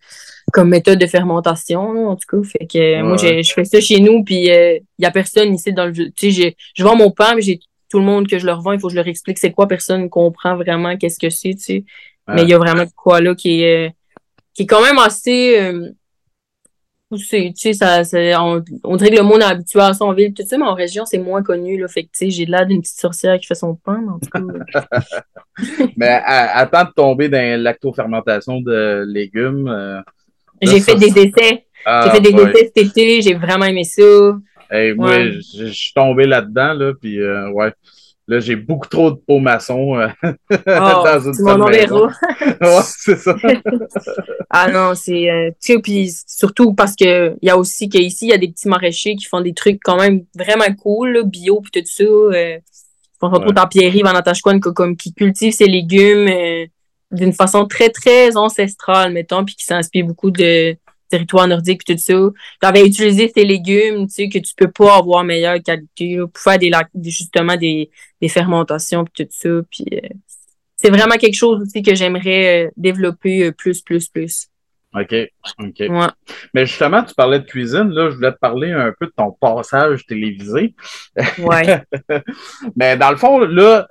comme 0.52 0.70
méthode 0.70 1.00
de 1.00 1.08
fermentation, 1.08 2.10
en 2.10 2.16
tout 2.16 2.28
cas. 2.30 2.48
Fait 2.48 2.68
que 2.68 3.02
moi, 3.02 3.18
je 3.18 3.52
fais 3.54 3.66
ça 3.66 3.82
chez 3.82 4.00
nous, 4.00 4.24
puis 4.24 4.46
il 4.46 4.52
euh, 4.52 4.80
n'y 5.00 5.06
a 5.06 5.12
personne 5.12 5.54
ici 5.54 5.74
dans 5.74 5.86
le. 5.86 5.94
Tu 6.12 6.32
sais, 6.32 6.56
je 6.76 6.84
vends 6.84 6.96
mon 6.96 7.12
pain, 7.12 7.36
mais 7.36 7.42
j'ai 7.42 7.60
tout 7.90 8.00
le 8.00 8.06
monde 8.06 8.28
que 8.28 8.40
je 8.40 8.46
leur 8.46 8.62
vends, 8.62 8.72
il 8.72 8.80
faut 8.80 8.88
que 8.88 8.94
je 8.94 8.98
leur 8.98 9.08
explique 9.08 9.38
c'est 9.38 9.52
quoi, 9.52 9.68
personne 9.68 10.10
comprend 10.10 10.56
vraiment 10.56 10.96
qu'est-ce 10.98 11.20
que 11.20 11.30
c'est, 11.30 11.56
tu 11.56 11.60
sais. 11.60 11.84
Mais 12.28 12.44
il 12.44 12.50
y 12.50 12.54
a 12.54 12.58
vraiment 12.58 12.86
quoi 12.96 13.22
là 13.22 13.36
qui 13.36 13.64
est, 13.64 13.88
euh, 13.88 13.92
qui 14.54 14.64
est 14.64 14.68
quand 14.68 14.82
même 14.82 14.98
assez. 14.98 15.60
Euh, 15.60 15.90
tu 17.14 17.52
sais, 17.56 17.74
ça, 17.74 18.04
on, 18.42 18.64
on, 18.86 18.96
dirait 18.96 19.10
que 19.10 19.18
le 19.18 19.24
monde 19.24 19.42
est 19.42 19.46
habitué 19.46 19.82
à 19.82 19.94
son 19.94 20.14
ville, 20.14 20.34
tout 20.34 20.44
ça, 20.46 20.58
mais 20.58 20.64
en 20.64 20.74
région, 20.74 21.06
c'est 21.06 21.18
moins 21.18 21.44
connu, 21.44 21.78
là. 21.78 21.90
Fait 21.90 22.04
que, 22.04 22.08
tu 22.08 22.26
sais, 22.26 22.30
j'ai 22.30 22.46
l'air 22.46 22.66
d'une 22.66 22.80
petite 22.80 23.02
sorcière 23.02 23.38
qui 23.38 23.48
fait 23.48 23.56
son 23.56 23.76
pain, 23.76 24.02
en 24.08 24.18
tout 24.18 24.30
cas. 24.30 24.86
mais 25.98 26.22
attends 26.26 26.86
de 26.86 26.94
tomber 26.96 27.28
dans 27.28 27.62
lactofermentation 27.62 28.62
de 28.62 29.04
légumes, 29.06 30.04
j'ai 30.62 30.80
fait 30.80 30.96
des 30.96 31.10
essais. 31.10 31.66
j'ai 31.86 32.10
fait 32.12 32.22
des 32.22 32.30
essais 32.30 32.72
cet 32.74 32.78
été, 32.78 33.22
j'ai 33.22 33.34
vraiment 33.34 33.66
aimé 33.66 33.84
ça. 33.84 34.04
Moi, 34.96 35.32
je 35.32 35.66
suis 35.66 35.94
tombé 35.94 36.26
là-dedans, 36.26 36.74
là, 36.74 36.94
puis 37.00 37.20
euh, 37.20 37.50
ouais. 37.50 37.74
Là, 38.32 38.39
j'ai 38.39 38.56
beaucoup 38.56 38.88
trop 38.88 39.12
de 39.12 39.17
peau 39.17 39.39
maçon 39.39 40.00
euh, 40.00 40.08
oh, 40.24 40.34
dans 40.56 41.20
une 41.20 41.34
C'est 41.34 41.44
mon 41.44 41.65
ouais, 41.65 41.86
c'est 42.86 43.17
ça. 43.17 43.36
ah 44.50 44.72
non, 44.72 44.96
c'est. 44.96 45.30
Euh, 45.30 45.50
tu 45.62 45.74
sais, 45.74 45.80
puis 45.80 46.13
surtout 46.26 46.74
parce 46.74 46.96
que 46.96 47.36
il 47.41 47.48
y 47.48 47.50
a 47.50 47.58
aussi 47.58 47.89
qu'ici, 47.89 48.28
il 48.28 48.30
y 48.30 48.34
a 48.34 48.38
des 48.38 48.48
petits 48.48 48.70
maraîchers 48.70 49.17
qui 49.17 49.26
font 49.26 49.41
des 49.41 49.54
trucs 49.54 49.82
quand 49.84 49.98
même 49.98 50.24
vraiment 50.34 50.74
cool, 50.82 51.10
là, 51.12 51.24
bio, 51.24 51.60
puis 51.60 51.82
tout 51.82 51.91
ça. 51.91 52.06
Euh, 52.06 52.58
on 53.22 53.30
retrouve 53.30 53.54
dans 53.54 53.67
Pierre-Yves, 53.67 54.08
en 54.08 54.62
comme 54.74 54.96
qui 54.96 55.13
cultive 55.13 55.52
ses 55.52 55.67
légumes 55.67 56.30
d'une 57.12 57.34
façon 57.34 57.65
très, 57.65 57.89
très 57.89 58.38
ancestrale, 58.38 59.12
mettons, 59.12 59.44
puis 59.44 59.56
qui 59.56 59.65
s'inspire 59.65 60.06
beaucoup 60.06 60.32
de 60.32 60.78
territoire 61.12 61.47
nordique 61.47 61.88
et 61.89 61.95
tout 61.95 62.02
ça. 62.02 62.30
J'avais 62.62 62.86
utilisé 62.86 63.32
ces 63.34 63.43
légumes, 63.43 64.08
tu 64.08 64.13
sais, 64.13 64.30
que 64.30 64.39
tu 64.39 64.54
peux 64.56 64.71
pas 64.71 64.97
avoir 64.97 65.24
meilleure 65.24 65.62
qualité, 65.62 66.17
pour 66.17 66.41
faire 66.41 66.58
des, 66.58 66.71
justement 67.04 67.56
des, 67.56 67.89
des 68.21 68.30
fermentations 68.30 69.06
puis 69.06 69.26
tout 69.26 69.32
ça. 69.32 69.50
Puis 69.69 69.86
euh, 69.93 70.08
c'est 70.76 70.89
vraiment 70.89 71.17
quelque 71.17 71.36
chose 71.36 71.62
aussi 71.62 71.84
que 71.84 71.95
j'aimerais 71.95 72.65
euh, 72.65 72.69
développer 72.78 73.45
euh, 73.45 73.52
plus, 73.52 73.82
plus, 73.82 74.08
plus. 74.08 74.47
OK. 74.93 75.15
OK. 75.60 75.80
Ouais. 75.80 76.08
Mais 76.54 76.65
justement, 76.65 77.02
tu 77.04 77.13
parlais 77.13 77.39
de 77.39 77.45
cuisine, 77.45 77.89
là, 77.91 78.10
je 78.10 78.15
voulais 78.15 78.34
te 78.34 78.39
parler 78.39 78.71
un 78.71 78.93
peu 79.00 79.06
de 79.06 79.13
ton 79.15 79.32
passage 79.32 80.06
télévisé. 80.06 80.76
Ouais. 81.39 81.82
Mais 82.76 82.97
dans 82.97 83.10
le 83.10 83.15
fond, 83.15 83.39
là, 83.39 83.88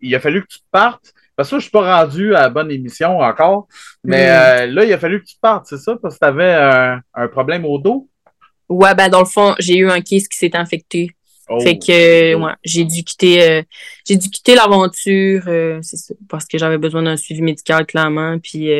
il 0.00 0.14
a 0.14 0.20
fallu 0.20 0.42
que 0.42 0.48
tu 0.48 0.58
partes 0.72 1.14
parce 1.36 1.50
que 1.50 1.56
je 1.56 1.62
suis 1.62 1.70
pas 1.70 2.00
rendu 2.00 2.34
à 2.34 2.42
la 2.42 2.48
bonne 2.50 2.70
émission 2.70 3.20
encore. 3.20 3.66
Mais 4.04 4.26
hmm. 4.26 4.30
euh, 4.30 4.66
là, 4.66 4.84
il 4.84 4.92
a 4.92 4.98
fallu 4.98 5.20
que 5.20 5.26
tu 5.26 5.36
partes, 5.40 5.66
c'est 5.66 5.78
ça? 5.78 5.96
Parce 6.00 6.14
que 6.14 6.20
tu 6.20 6.26
avais 6.26 6.52
un, 6.52 7.28
problème 7.28 7.64
au 7.64 7.78
dos? 7.78 8.08
Ouais, 8.68 8.94
ben 8.94 9.08
dans 9.08 9.20
le 9.20 9.26
fond, 9.26 9.54
j'ai 9.58 9.76
eu 9.76 9.90
un 9.90 10.00
kiss 10.00 10.28
qui 10.28 10.38
s'est 10.38 10.56
infecté. 10.56 11.10
Oh. 11.48 11.60
Fait 11.60 11.78
que 11.78 12.34
ouais, 12.34 12.52
j'ai 12.64 12.84
dû 12.84 13.02
quitter 13.02 13.42
euh, 13.42 13.62
j'ai 14.06 14.16
dû 14.16 14.30
quitter 14.30 14.54
l'aventure, 14.54 15.42
euh, 15.48 15.80
c'est 15.82 15.96
ça, 15.96 16.14
parce 16.28 16.46
que 16.46 16.56
j'avais 16.56 16.78
besoin 16.78 17.02
d'un 17.02 17.16
suivi 17.16 17.42
médical 17.42 17.84
clairement. 17.84 18.38
Puis 18.38 18.70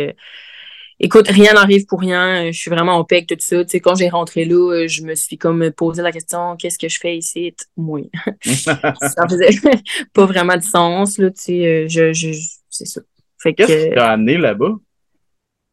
écoute, 1.03 1.29
rien 1.29 1.53
n'arrive 1.53 1.85
pour 1.85 2.01
rien. 2.01 2.51
Je 2.51 2.59
suis 2.59 2.71
vraiment 2.71 2.97
au 2.97 3.05
pec, 3.05 3.27
tout 3.27 3.37
ça. 3.39 3.63
Tu 3.65 3.71
sais, 3.71 3.81
quand 3.81 3.97
j'ai 3.97 4.09
rentré 4.09 4.45
là, 4.45 4.87
je 4.87 5.03
me 5.03 5.15
suis 5.15 5.37
comme 5.37 5.71
posé 5.73 6.01
la 6.01 6.13
question, 6.13 6.57
qu'est-ce 6.57 6.79
que 6.79 6.89
je 6.89 6.99
fais 6.99 7.17
ici? 7.17 7.55
Ça 8.43 9.27
faisait 9.29 9.51
pas 10.15 10.25
vraiment 10.25 10.57
de 10.57 10.63
sens, 10.63 11.19
là, 11.19 11.31
tu 11.31 11.43
sais. 11.43 11.89
Je, 11.89 12.13
je, 12.13 12.33
c'est 12.71 12.87
ça. 12.87 13.03
Qu'est-ce 13.45 13.89
qui 13.89 13.95
t'a 13.95 14.13
amené 14.13 14.39
là-bas? 14.39 14.73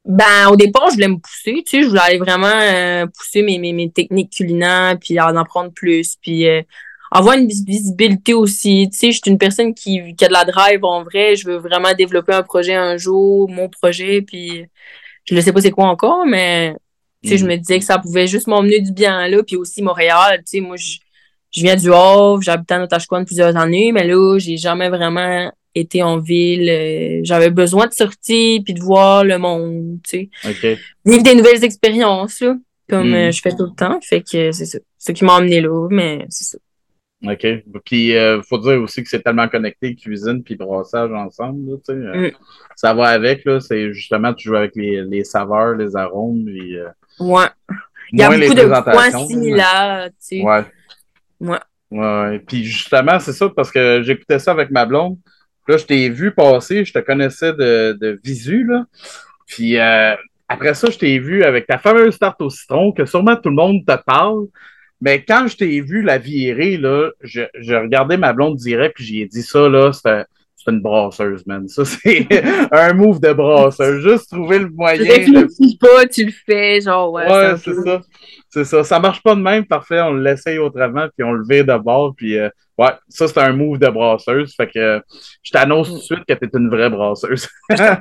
Ben, 0.05 0.47
au 0.49 0.55
départ, 0.55 0.87
je 0.89 0.95
voulais 0.95 1.07
me 1.09 1.19
pousser, 1.19 1.61
tu 1.63 1.77
sais, 1.77 1.83
je 1.83 1.87
voulais 1.87 2.01
aller 2.01 2.17
vraiment 2.17 2.47
euh, 2.47 3.05
pousser 3.05 3.43
mes, 3.43 3.59
mes, 3.59 3.73
mes, 3.73 3.91
techniques 3.91 4.31
culinaires, 4.31 4.97
puis 4.99 5.19
en 5.19 5.35
apprendre 5.35 5.71
plus, 5.71 6.15
puis 6.19 6.47
euh, 6.47 6.63
avoir 7.11 7.37
une 7.37 7.47
visibilité 7.47 8.33
aussi. 8.33 8.89
Tu 8.91 8.97
sais, 8.97 9.11
je 9.11 9.19
suis 9.21 9.29
une 9.29 9.37
personne 9.37 9.75
qui, 9.75 10.15
qui 10.15 10.25
a 10.25 10.29
de 10.29 10.33
la 10.33 10.45
drive 10.45 10.83
en 10.83 11.03
vrai, 11.03 11.35
je 11.35 11.47
veux 11.47 11.57
vraiment 11.57 11.93
développer 11.93 12.33
un 12.33 12.41
projet 12.41 12.73
un 12.73 12.97
jour, 12.97 13.49
mon 13.49 13.69
projet, 13.69 14.23
puis 14.23 14.65
je 15.29 15.35
ne 15.35 15.41
sais 15.41 15.53
pas 15.53 15.61
c'est 15.61 15.71
quoi 15.71 15.87
encore, 15.87 16.25
mais 16.25 16.75
tu 17.23 17.29
sais, 17.29 17.37
je 17.37 17.45
mm. 17.45 17.49
me 17.49 17.55
disais 17.57 17.79
que 17.79 17.85
ça 17.85 17.99
pouvait 17.99 18.27
juste 18.27 18.47
m'emmener 18.47 18.79
du 18.79 18.91
bien 18.91 19.27
là, 19.27 19.43
puis 19.43 19.55
aussi 19.55 19.81
Montréal, 19.81 20.39
tu 20.39 20.43
sais, 20.45 20.59
moi, 20.61 20.75
je, 20.77 20.97
je 21.51 21.61
viens 21.61 21.75
du 21.75 21.91
Havre, 21.91 22.41
j'habitais 22.41 22.75
à 22.75 22.79
Notachquan 22.79 23.25
plusieurs 23.25 23.55
années, 23.57 23.91
mais 23.91 24.05
là, 24.05 24.37
j'ai 24.39 24.57
jamais 24.57 24.89
vraiment 24.89 25.51
été 25.75 26.01
en 26.01 26.17
ville. 26.17 26.69
Euh, 26.69 27.21
j'avais 27.23 27.49
besoin 27.49 27.87
de 27.87 27.93
sortir 27.93 28.61
puis 28.63 28.73
de 28.73 28.81
voir 28.81 29.23
le 29.23 29.37
monde, 29.37 29.99
tu 30.07 30.29
sais. 30.43 30.77
Vivre 31.05 31.23
des 31.23 31.35
nouvelles 31.35 31.63
expériences, 31.63 32.39
là, 32.41 32.55
comme 32.89 33.11
mm. 33.11 33.15
euh, 33.15 33.31
je 33.31 33.41
fais 33.41 33.51
tout 33.51 33.65
le 33.65 33.75
temps. 33.75 33.99
Fait 34.01 34.21
que 34.21 34.51
c'est 34.51 34.65
ça. 34.65 34.79
C'est 34.97 35.13
ce 35.13 35.17
qui 35.17 35.25
m'a 35.25 35.37
emmené 35.37 35.61
là, 35.61 35.87
mais 35.89 36.25
c'est 36.29 36.45
ça. 36.45 36.57
OK. 37.25 37.45
Puis, 37.83 38.07
il 38.07 38.15
euh, 38.15 38.41
faut 38.41 38.57
dire 38.59 38.81
aussi 38.81 39.03
que 39.03 39.09
c'est 39.09 39.21
tellement 39.21 39.47
connecté, 39.49 39.93
cuisine 39.95 40.41
puis 40.41 40.55
brassage 40.55 41.11
ensemble. 41.11 41.71
Là, 41.71 41.77
euh, 41.89 42.29
mm. 42.29 42.31
Ça 42.75 42.93
va 42.93 43.07
avec, 43.07 43.43
là. 43.43 43.59
C'est 43.59 43.93
justement, 43.93 44.33
tu 44.33 44.47
joues 44.47 44.55
avec 44.55 44.75
les, 44.75 45.03
les 45.03 45.23
saveurs, 45.25 45.75
les 45.75 45.95
arômes. 45.95 46.45
Puis, 46.45 46.77
euh, 46.77 46.87
ouais. 47.19 47.47
Il 48.11 48.19
y 48.19 48.23
a 48.23 48.29
beaucoup 48.29 48.53
de 48.53 48.91
points 48.91 49.27
similaires, 49.27 50.09
tu 50.11 50.37
sais. 50.37 50.41
Ouais. 50.41 50.63
Ouais. 51.41 51.59
Ouais. 51.91 52.39
Puis, 52.39 52.63
justement, 52.63 53.19
c'est 53.19 53.33
ça, 53.33 53.49
parce 53.49 53.69
que 53.69 54.01
j'écoutais 54.01 54.39
ça 54.39 54.51
avec 54.51 54.71
ma 54.71 54.85
blonde. 54.85 55.17
Là, 55.67 55.77
je 55.77 55.85
t'ai 55.85 56.09
vu 56.09 56.31
passer, 56.31 56.85
je 56.85 56.93
te 56.93 56.99
connaissais 56.99 57.53
de, 57.53 57.97
de 57.99 58.19
visu, 58.23 58.65
là. 58.65 58.85
Puis, 59.45 59.77
après 60.47 60.73
ça, 60.73 60.89
je 60.89 60.97
t'ai 60.97 61.19
vu 61.19 61.43
avec 61.43 61.67
ta 61.67 61.77
fameuse 61.77 62.17
tarte 62.17 62.41
au 62.41 62.49
citron 62.49 62.91
que 62.91 63.05
sûrement 63.05 63.35
tout 63.35 63.49
le 63.49 63.55
monde 63.55 63.85
te 63.85 63.95
parle. 64.03 64.47
Mais 65.01 65.23
quand 65.23 65.47
je 65.47 65.57
t'ai 65.57 65.81
vu 65.81 66.01
la 66.01 66.17
virer, 66.17 66.77
là, 66.77 67.11
je, 67.21 67.41
je 67.59 67.73
regardais 67.73 68.17
ma 68.17 68.33
blonde 68.33 68.57
direct, 68.57 68.95
puis 68.95 69.05
j'ai 69.05 69.25
dit 69.25 69.43
ça, 69.43 69.69
là, 69.69 69.91
c'est 69.93 70.25
une 70.67 70.81
brasseuse, 70.81 71.45
man. 71.45 71.67
Ça, 71.67 71.85
c'est 71.85 72.27
un 72.71 72.93
move 72.93 73.19
de 73.19 73.33
brasseuse. 73.33 74.03
Juste 74.03 74.31
trouver 74.31 74.59
le 74.59 74.69
moyen. 74.69 75.03
Tu 75.03 75.09
réfléchis 75.09 75.77
pas, 75.79 76.05
tu 76.05 76.25
le 76.25 76.33
fais, 76.45 76.81
genre, 76.81 77.11
ouais. 77.13 77.31
Ouais, 77.31 77.57
c'est 77.57 77.75
ça. 77.75 78.01
C'est 78.49 78.65
ça. 78.65 78.83
Ça 78.83 78.99
marche 78.99 79.21
pas 79.23 79.35
de 79.35 79.41
même, 79.41 79.65
parfait. 79.65 80.01
On 80.01 80.13
l'essaye 80.13 80.57
autrement, 80.57 81.07
puis 81.15 81.23
on 81.23 81.31
le 81.31 81.45
vire 81.47 81.65
d'abord, 81.65 82.13
puis 82.15 82.37
euh, 82.37 82.49
ouais, 82.79 82.91
ça, 83.09 83.27
c'est 83.27 83.37
un 83.39 83.51
move 83.51 83.77
de 83.77 83.89
brasseuse. 83.89 84.55
Fait 84.55 84.67
que 84.67 85.01
je 85.43 85.51
t'annonce 85.51 85.89
tout 85.89 85.97
de 85.97 86.01
suite 86.01 86.25
que 86.27 86.33
t'es 86.33 86.47
une 86.53 86.69
vraie 86.69 86.89
brasseuse. 86.89 87.47
ben, 87.69 87.97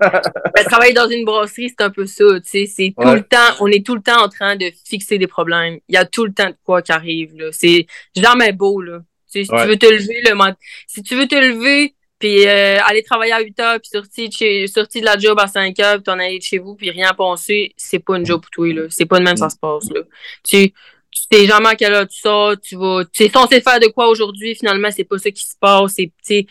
travailler 0.67 0.93
dans 0.93 1.09
une 1.09 1.25
brasserie, 1.25 1.69
c'est 1.69 1.85
un 1.85 1.91
peu 1.91 2.07
ça, 2.07 2.25
tu 2.41 2.49
sais. 2.49 2.67
C'est 2.67 2.95
tout 2.97 3.13
le 3.13 3.23
temps, 3.23 3.57
on 3.61 3.67
est 3.67 3.85
tout 3.85 3.97
le 3.97 4.03
temps 4.03 4.23
en 4.23 4.29
train 4.29 4.55
de 4.55 4.71
fixer 4.87 5.19
des 5.19 5.27
problèmes. 5.27 5.79
Il 5.89 5.97
y 5.97 5.99
a 5.99 6.05
tout 6.05 6.25
le 6.25 6.33
temps 6.33 6.49
de 6.49 6.57
quoi 6.65 6.81
qui 6.81 6.93
arrive, 6.93 7.37
là. 7.37 7.49
C'est 7.51 7.87
jamais 8.15 8.53
beau, 8.53 8.81
là. 8.81 9.01
Si 9.27 9.47
tu 9.47 9.67
veux 9.67 9.77
te 9.77 9.87
lever, 9.87 10.23
le 10.25 10.55
si 10.87 11.03
tu 11.03 11.17
veux 11.17 11.27
te 11.27 11.35
lever, 11.35 11.95
puis 12.19 12.47
euh, 12.47 12.79
aller 12.85 13.03
travailler 13.03 13.33
à 13.33 13.41
8 13.41 13.61
heures, 13.61 13.81
puis 13.81 13.91
sortir 13.93 14.29
de, 14.29 14.33
chez, 14.33 14.67
sortir 14.67 15.03
de 15.03 15.07
la 15.07 15.19
job 15.19 15.39
à 15.39 15.49
5 15.49 15.79
heures, 15.81 15.95
puis 15.97 16.05
t'en 16.05 16.19
aller 16.19 16.39
de 16.39 16.43
chez 16.43 16.59
vous, 16.59 16.75
puis 16.77 16.91
rien 16.91 17.13
penser, 17.15 17.75
c'est 17.77 17.99
pas 17.99 18.17
une 18.17 18.25
job 18.25 18.41
pour 18.41 18.51
toi, 18.51 18.73
là. 18.73 18.83
C'est 18.91 19.07
pas 19.07 19.19
de 19.19 19.25
même 19.25 19.37
ça 19.37 19.51
se 19.51 19.59
passe, 19.59 19.91
là. 19.91 20.01
Tu, 20.43 20.73
tu 21.11 21.23
sais 21.31 21.47
jamais 21.47 21.69
à 21.69 21.77
quelle 21.77 21.93
heure 21.93 22.09
tu 22.09 22.19
sors, 22.19 22.59
tu 22.61 22.77
vas, 22.77 23.05
tu 23.13 23.25
es 23.25 23.29
censé 23.29 23.61
faire 23.61 23.81
de 23.81 23.89
quoi 23.89 24.09
aujourd'hui, 24.09 24.55
finalement, 24.55 24.91
c'est 24.91 25.05
pas 25.05 25.19
ça 25.19 25.31
qui 25.31 25.45
se 25.45 25.55
passe, 25.59 25.95
c'est, 25.95 26.13
tu 26.27 26.47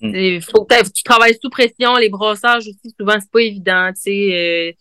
mm. 0.00 0.40
faut 0.42 0.64
que 0.64 0.90
tu 0.90 1.02
travailles 1.02 1.38
sous 1.40 1.50
pression, 1.50 1.96
les 1.96 2.08
brossages 2.08 2.68
aussi, 2.68 2.94
souvent, 2.98 3.18
c'est 3.18 3.30
pas 3.30 3.42
évident, 3.42 3.90
tu 3.94 4.00
sais. 4.00 4.74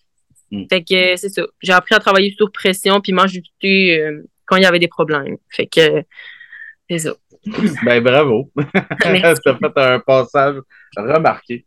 Euh, 0.52 0.58
mm. 0.58 0.66
Fait 0.70 0.84
que 0.84 1.16
c'est 1.16 1.30
ça. 1.30 1.44
J'ai 1.62 1.74
appris 1.74 1.96
à 1.96 2.00
travailler 2.00 2.36
sous 2.38 2.50
pression, 2.50 3.02
puis 3.02 3.14
m'ajuster 3.14 4.00
euh, 4.00 4.24
quand 4.46 4.58
il 4.58 4.64
y 4.64 4.66
avait 4.66 4.80
des 4.80 4.88
problèmes. 4.88 5.38
Fait 5.50 5.68
que 5.68 6.04
c'est 6.90 7.00
ça. 7.00 7.16
ben 7.86 8.04
bravo. 8.04 8.52
as 9.06 9.36
fait 9.36 9.78
un 9.78 10.00
passage 10.00 10.56
remarqué. 10.96 11.66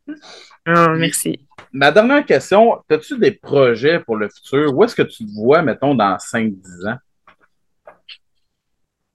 Oh, 0.68 0.94
merci. 0.96 1.40
Ma 1.72 1.90
dernière 1.90 2.24
question, 2.26 2.82
as-tu 2.88 3.18
des 3.18 3.32
projets 3.32 4.00
pour 4.00 4.16
le 4.16 4.28
futur? 4.28 4.74
Où 4.74 4.84
est-ce 4.84 4.94
que 4.94 5.02
tu 5.02 5.24
te 5.24 5.32
vois, 5.34 5.62
mettons, 5.62 5.94
dans 5.94 6.16
5-10 6.16 6.88
ans? 6.88 6.98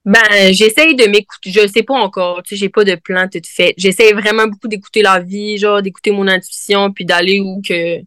Ben, 0.06 0.54
j'essaye 0.54 0.96
de 0.96 1.08
m'écouter. 1.08 1.52
Je 1.52 1.68
sais 1.68 1.82
pas 1.82 1.96
encore. 1.96 2.44
Tu 2.44 2.50
sais, 2.50 2.60
j'ai 2.60 2.70
pas 2.70 2.84
de 2.84 2.94
plan 2.96 3.28
tout 3.28 3.40
fait. 3.44 3.74
J'essaye 3.76 4.14
vraiment 4.14 4.48
beaucoup 4.48 4.68
d'écouter 4.68 5.02
la 5.02 5.20
vie, 5.20 5.58
genre 5.58 5.82
d'écouter 5.82 6.12
mon 6.12 6.28
intuition, 6.28 6.92
puis 6.92 7.06
d'aller 7.06 7.40
où 7.40 7.62
que 7.68 8.02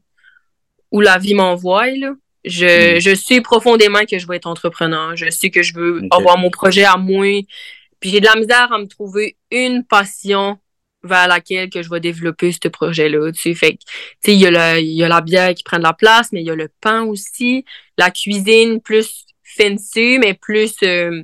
où 0.92 1.00
la 1.00 1.18
vie 1.18 1.34
m'envoie. 1.34 1.88
Là. 1.88 2.14
Je, 2.44 2.96
hmm. 2.96 3.00
je 3.00 3.14
sais 3.14 3.40
profondément 3.40 4.04
que 4.08 4.18
je 4.18 4.26
veux 4.26 4.34
être 4.34 4.46
entrepreneur. 4.46 5.16
Je 5.16 5.28
sais 5.30 5.50
que 5.50 5.62
je 5.62 5.74
veux 5.74 6.02
avoir 6.12 6.38
mon 6.38 6.50
projet 6.50 6.84
à 6.84 6.96
moi. 6.96 7.42
Puis 8.00 8.10
j'ai 8.10 8.20
de 8.20 8.26
la 8.26 8.36
misère 8.36 8.72
à 8.72 8.78
me 8.78 8.86
trouver 8.86 9.36
une 9.50 9.84
passion 9.84 10.58
vers 11.02 11.28
laquelle 11.28 11.70
que 11.70 11.82
je 11.82 11.90
vais 11.90 12.00
développer 12.00 12.52
ce 12.52 12.68
projet-là. 12.68 13.32
Tu 13.32 13.40
sais, 13.40 13.54
fait 13.54 13.78
tu 13.78 13.86
sais, 14.24 14.34
il 14.34 14.40
y, 14.40 14.46
a 14.46 14.50
la, 14.50 14.80
il 14.80 14.92
y 14.92 15.04
a 15.04 15.08
la 15.08 15.20
bière 15.20 15.54
qui 15.54 15.62
prend 15.62 15.78
de 15.78 15.82
la 15.84 15.92
place, 15.92 16.32
mais 16.32 16.40
il 16.40 16.46
y 16.46 16.50
a 16.50 16.56
le 16.56 16.70
pain 16.80 17.02
aussi. 17.04 17.64
La 17.96 18.10
cuisine 18.10 18.80
plus 18.80 19.26
fancy, 19.42 20.18
mais 20.18 20.34
plus 20.34 20.74
euh, 20.82 21.22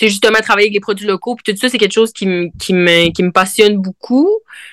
c'est 0.00 0.08
justement 0.08 0.38
travailler 0.38 0.68
avec 0.68 0.74
les 0.74 0.80
produits 0.80 1.06
locaux 1.06 1.36
puis 1.36 1.52
tout 1.52 1.60
ça 1.60 1.68
c'est 1.68 1.76
quelque 1.76 1.92
chose 1.92 2.12
qui 2.12 2.26
me 2.26 2.48
qui 2.58 2.72
me 2.72 3.12
qui 3.12 3.22
me 3.22 3.30
passionne 3.30 3.76
beaucoup 3.76 4.30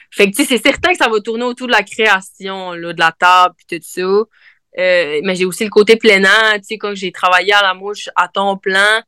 fait 0.10 0.32
que 0.32 0.36
tu 0.36 0.44
sais 0.44 0.58
c'est 0.58 0.64
certain 0.64 0.92
que 0.92 0.98
ça 0.98 1.10
va 1.10 1.20
tourner 1.20 1.44
autour 1.44 1.68
de 1.68 1.74
la 1.74 1.84
création 1.84 2.72
là, 2.72 2.94
de 2.94 3.00
la 3.00 3.12
table 3.12 3.54
puis 3.58 3.78
tout 3.78 3.86
ça 3.86 4.02
euh, 4.02 5.22
mais 5.24 5.36
j'ai 5.36 5.46
aussi 5.46 5.66
le 5.66 5.70
côté 5.70 5.98
plein 5.98 6.22
tu 6.60 6.64
sais 6.64 6.78
quand 6.78 6.96
j'ai 6.96 7.12
travaillé 7.12 7.52
à 7.52 7.62
la 7.62 7.74
mouche 7.74 8.10
à 8.16 8.30
temps 8.30 8.56
plein 8.56 9.04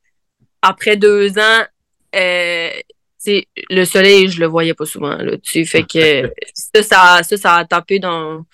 après 0.61 0.97
deux 0.97 1.37
ans 1.37 1.63
euh, 2.15 2.69
le 3.69 3.85
soleil 3.85 4.29
je 4.29 4.39
le 4.39 4.47
voyais 4.47 4.73
pas 4.73 4.85
souvent 4.85 5.15
là 5.15 5.33
fait 5.43 5.83
que 5.83 6.31
ça, 6.53 6.83
ça 6.83 7.23
ça 7.23 7.37
ça 7.37 7.55
a 7.55 7.65
tapé 7.65 7.99
dans 7.99 8.45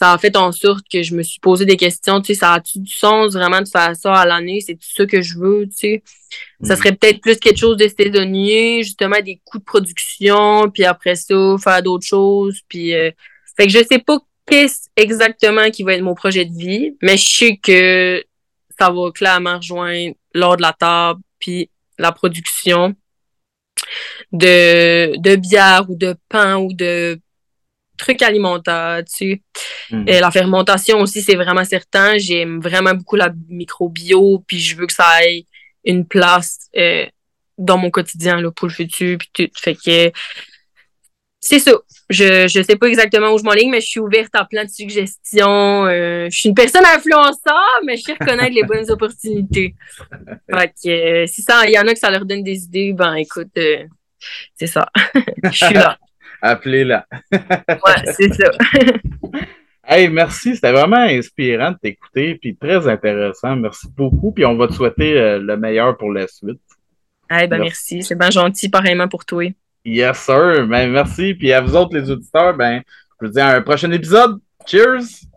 ça 0.00 0.14
a 0.14 0.18
fait 0.18 0.34
en 0.34 0.50
sorte 0.50 0.86
que 0.90 1.02
je 1.02 1.14
me 1.14 1.22
suis 1.22 1.40
posé 1.40 1.66
des 1.66 1.76
questions, 1.76 2.22
tu 2.22 2.28
sais, 2.28 2.40
ça 2.40 2.54
a-tu 2.54 2.78
du 2.78 2.90
sens 2.90 3.34
vraiment 3.34 3.60
de 3.60 3.68
faire 3.68 3.94
ça 3.94 4.14
à 4.14 4.24
l'année? 4.24 4.62
C'est 4.66 4.78
ça 4.80 5.04
que 5.04 5.20
je 5.20 5.38
veux, 5.38 5.66
tu 5.66 5.76
sais? 5.76 6.02
Ça 6.62 6.72
mm. 6.72 6.76
serait 6.78 6.92
peut-être 6.92 7.20
plus 7.20 7.36
quelque 7.36 7.58
chose 7.58 7.76
de 7.76 7.86
saisonnier, 7.86 8.82
justement 8.82 9.20
des 9.22 9.42
coûts 9.44 9.58
de 9.58 9.64
production, 9.64 10.70
puis 10.70 10.86
après 10.86 11.16
ça, 11.16 11.56
faire 11.62 11.82
d'autres 11.82 12.06
choses, 12.06 12.60
puis... 12.66 12.94
Euh, 12.94 13.10
fait 13.58 13.66
que 13.66 13.72
je 13.74 13.84
sais 13.84 13.98
pas 13.98 14.18
qu'est-ce 14.46 14.88
exactement 14.96 15.70
qui 15.70 15.82
va 15.82 15.92
être 15.92 16.02
mon 16.02 16.14
projet 16.14 16.46
de 16.46 16.56
vie, 16.56 16.96
mais 17.02 17.18
je 17.18 17.28
sais 17.28 17.60
que 17.62 18.24
ça 18.78 18.90
va 18.90 19.10
clairement 19.10 19.58
rejoindre 19.58 20.14
lors 20.32 20.56
de 20.56 20.62
la 20.62 20.72
table, 20.72 21.20
puis 21.40 21.70
la 21.98 22.12
production 22.12 22.94
de, 24.32 25.16
de 25.18 25.36
bière 25.36 25.86
ou 25.88 25.96
de 25.96 26.14
pain 26.28 26.58
ou 26.58 26.72
de 26.72 27.20
trucs 27.96 28.22
alimentaires, 28.22 29.02
tu 29.04 29.16
sais. 29.16 29.42
Hmm. 29.90 30.04
Et 30.06 30.20
la 30.20 30.30
fermentation 30.30 31.00
aussi, 31.00 31.22
c'est 31.22 31.34
vraiment 31.34 31.64
certain. 31.64 32.16
J'aime 32.18 32.60
vraiment 32.60 32.94
beaucoup 32.94 33.16
la 33.16 33.32
microbio, 33.48 34.42
puis 34.46 34.58
je 34.58 34.76
veux 34.76 34.86
que 34.86 34.92
ça 34.92 35.24
ait 35.24 35.46
une 35.84 36.06
place 36.06 36.68
euh, 36.76 37.06
dans 37.58 37.76
mon 37.76 37.90
quotidien 37.90 38.40
là, 38.40 38.50
pour 38.50 38.68
le 38.68 38.74
futur, 38.74 39.18
puis 39.18 39.30
tout. 39.32 39.50
Fait 39.56 39.74
que 39.74 40.12
c'est 41.40 41.58
ça. 41.58 41.72
Je, 42.10 42.46
je 42.48 42.62
sais 42.62 42.76
pas 42.76 42.86
exactement 42.86 43.32
où 43.32 43.38
je 43.38 43.44
m'enligne, 43.44 43.70
mais 43.70 43.80
je 43.80 43.86
suis 43.86 44.00
ouverte 44.00 44.34
à 44.34 44.44
plein 44.44 44.64
de 44.64 44.70
suggestions. 44.70 45.86
Euh, 45.86 46.28
je 46.30 46.38
suis 46.38 46.48
une 46.50 46.54
personne 46.54 46.84
influenceur, 46.84 47.80
mais 47.84 47.96
je 47.96 48.02
sais 48.02 48.12
reconnaître 48.12 48.54
les 48.54 48.64
bonnes 48.64 48.90
opportunités. 48.90 49.74
Fait 50.50 50.68
que 50.68 50.88
euh, 50.88 51.26
si 51.26 51.40
ça, 51.40 51.66
il 51.66 51.72
y 51.72 51.78
en 51.78 51.86
a 51.86 51.94
que 51.94 51.98
ça 51.98 52.10
leur 52.10 52.26
donne 52.26 52.42
des 52.42 52.64
idées, 52.64 52.92
ben 52.92 53.14
écoute, 53.14 53.48
c'est 54.54 54.66
ça. 54.66 54.88
je 55.44 55.50
suis 55.50 55.74
là. 55.74 55.98
Appelez-la. 56.42 57.06
ouais, 57.32 58.12
c'est 58.16 58.34
ça. 58.34 58.50
hey, 59.86 60.08
merci. 60.08 60.54
C'était 60.54 60.72
vraiment 60.72 60.96
inspirant 60.96 61.72
de 61.72 61.78
t'écouter, 61.78 62.34
puis 62.34 62.56
très 62.56 62.86
intéressant. 62.86 63.56
Merci 63.56 63.88
beaucoup. 63.96 64.32
Puis 64.32 64.44
on 64.44 64.56
va 64.56 64.68
te 64.68 64.74
souhaiter 64.74 65.18
euh, 65.18 65.38
le 65.38 65.56
meilleur 65.56 65.96
pour 65.96 66.12
la 66.12 66.26
suite. 66.26 66.60
Hey, 67.30 67.46
ben 67.46 67.60
merci. 67.60 68.02
C'est 68.02 68.18
bien 68.18 68.30
gentil, 68.30 68.68
pareillement 68.68 69.08
pour 69.08 69.24
toi. 69.24 69.50
Yes, 69.84 70.18
sir. 70.18 70.66
Ben, 70.66 70.90
merci. 70.90 71.34
Puis 71.34 71.52
à 71.52 71.60
vous 71.60 71.74
autres, 71.74 71.96
les 71.96 72.10
auditeurs, 72.10 72.56
ben, 72.56 72.82
je 73.20 73.26
vous 73.26 73.32
dis 73.32 73.40
à 73.40 73.56
un 73.56 73.62
prochain 73.62 73.90
épisode. 73.90 74.38
Cheers! 74.66 75.29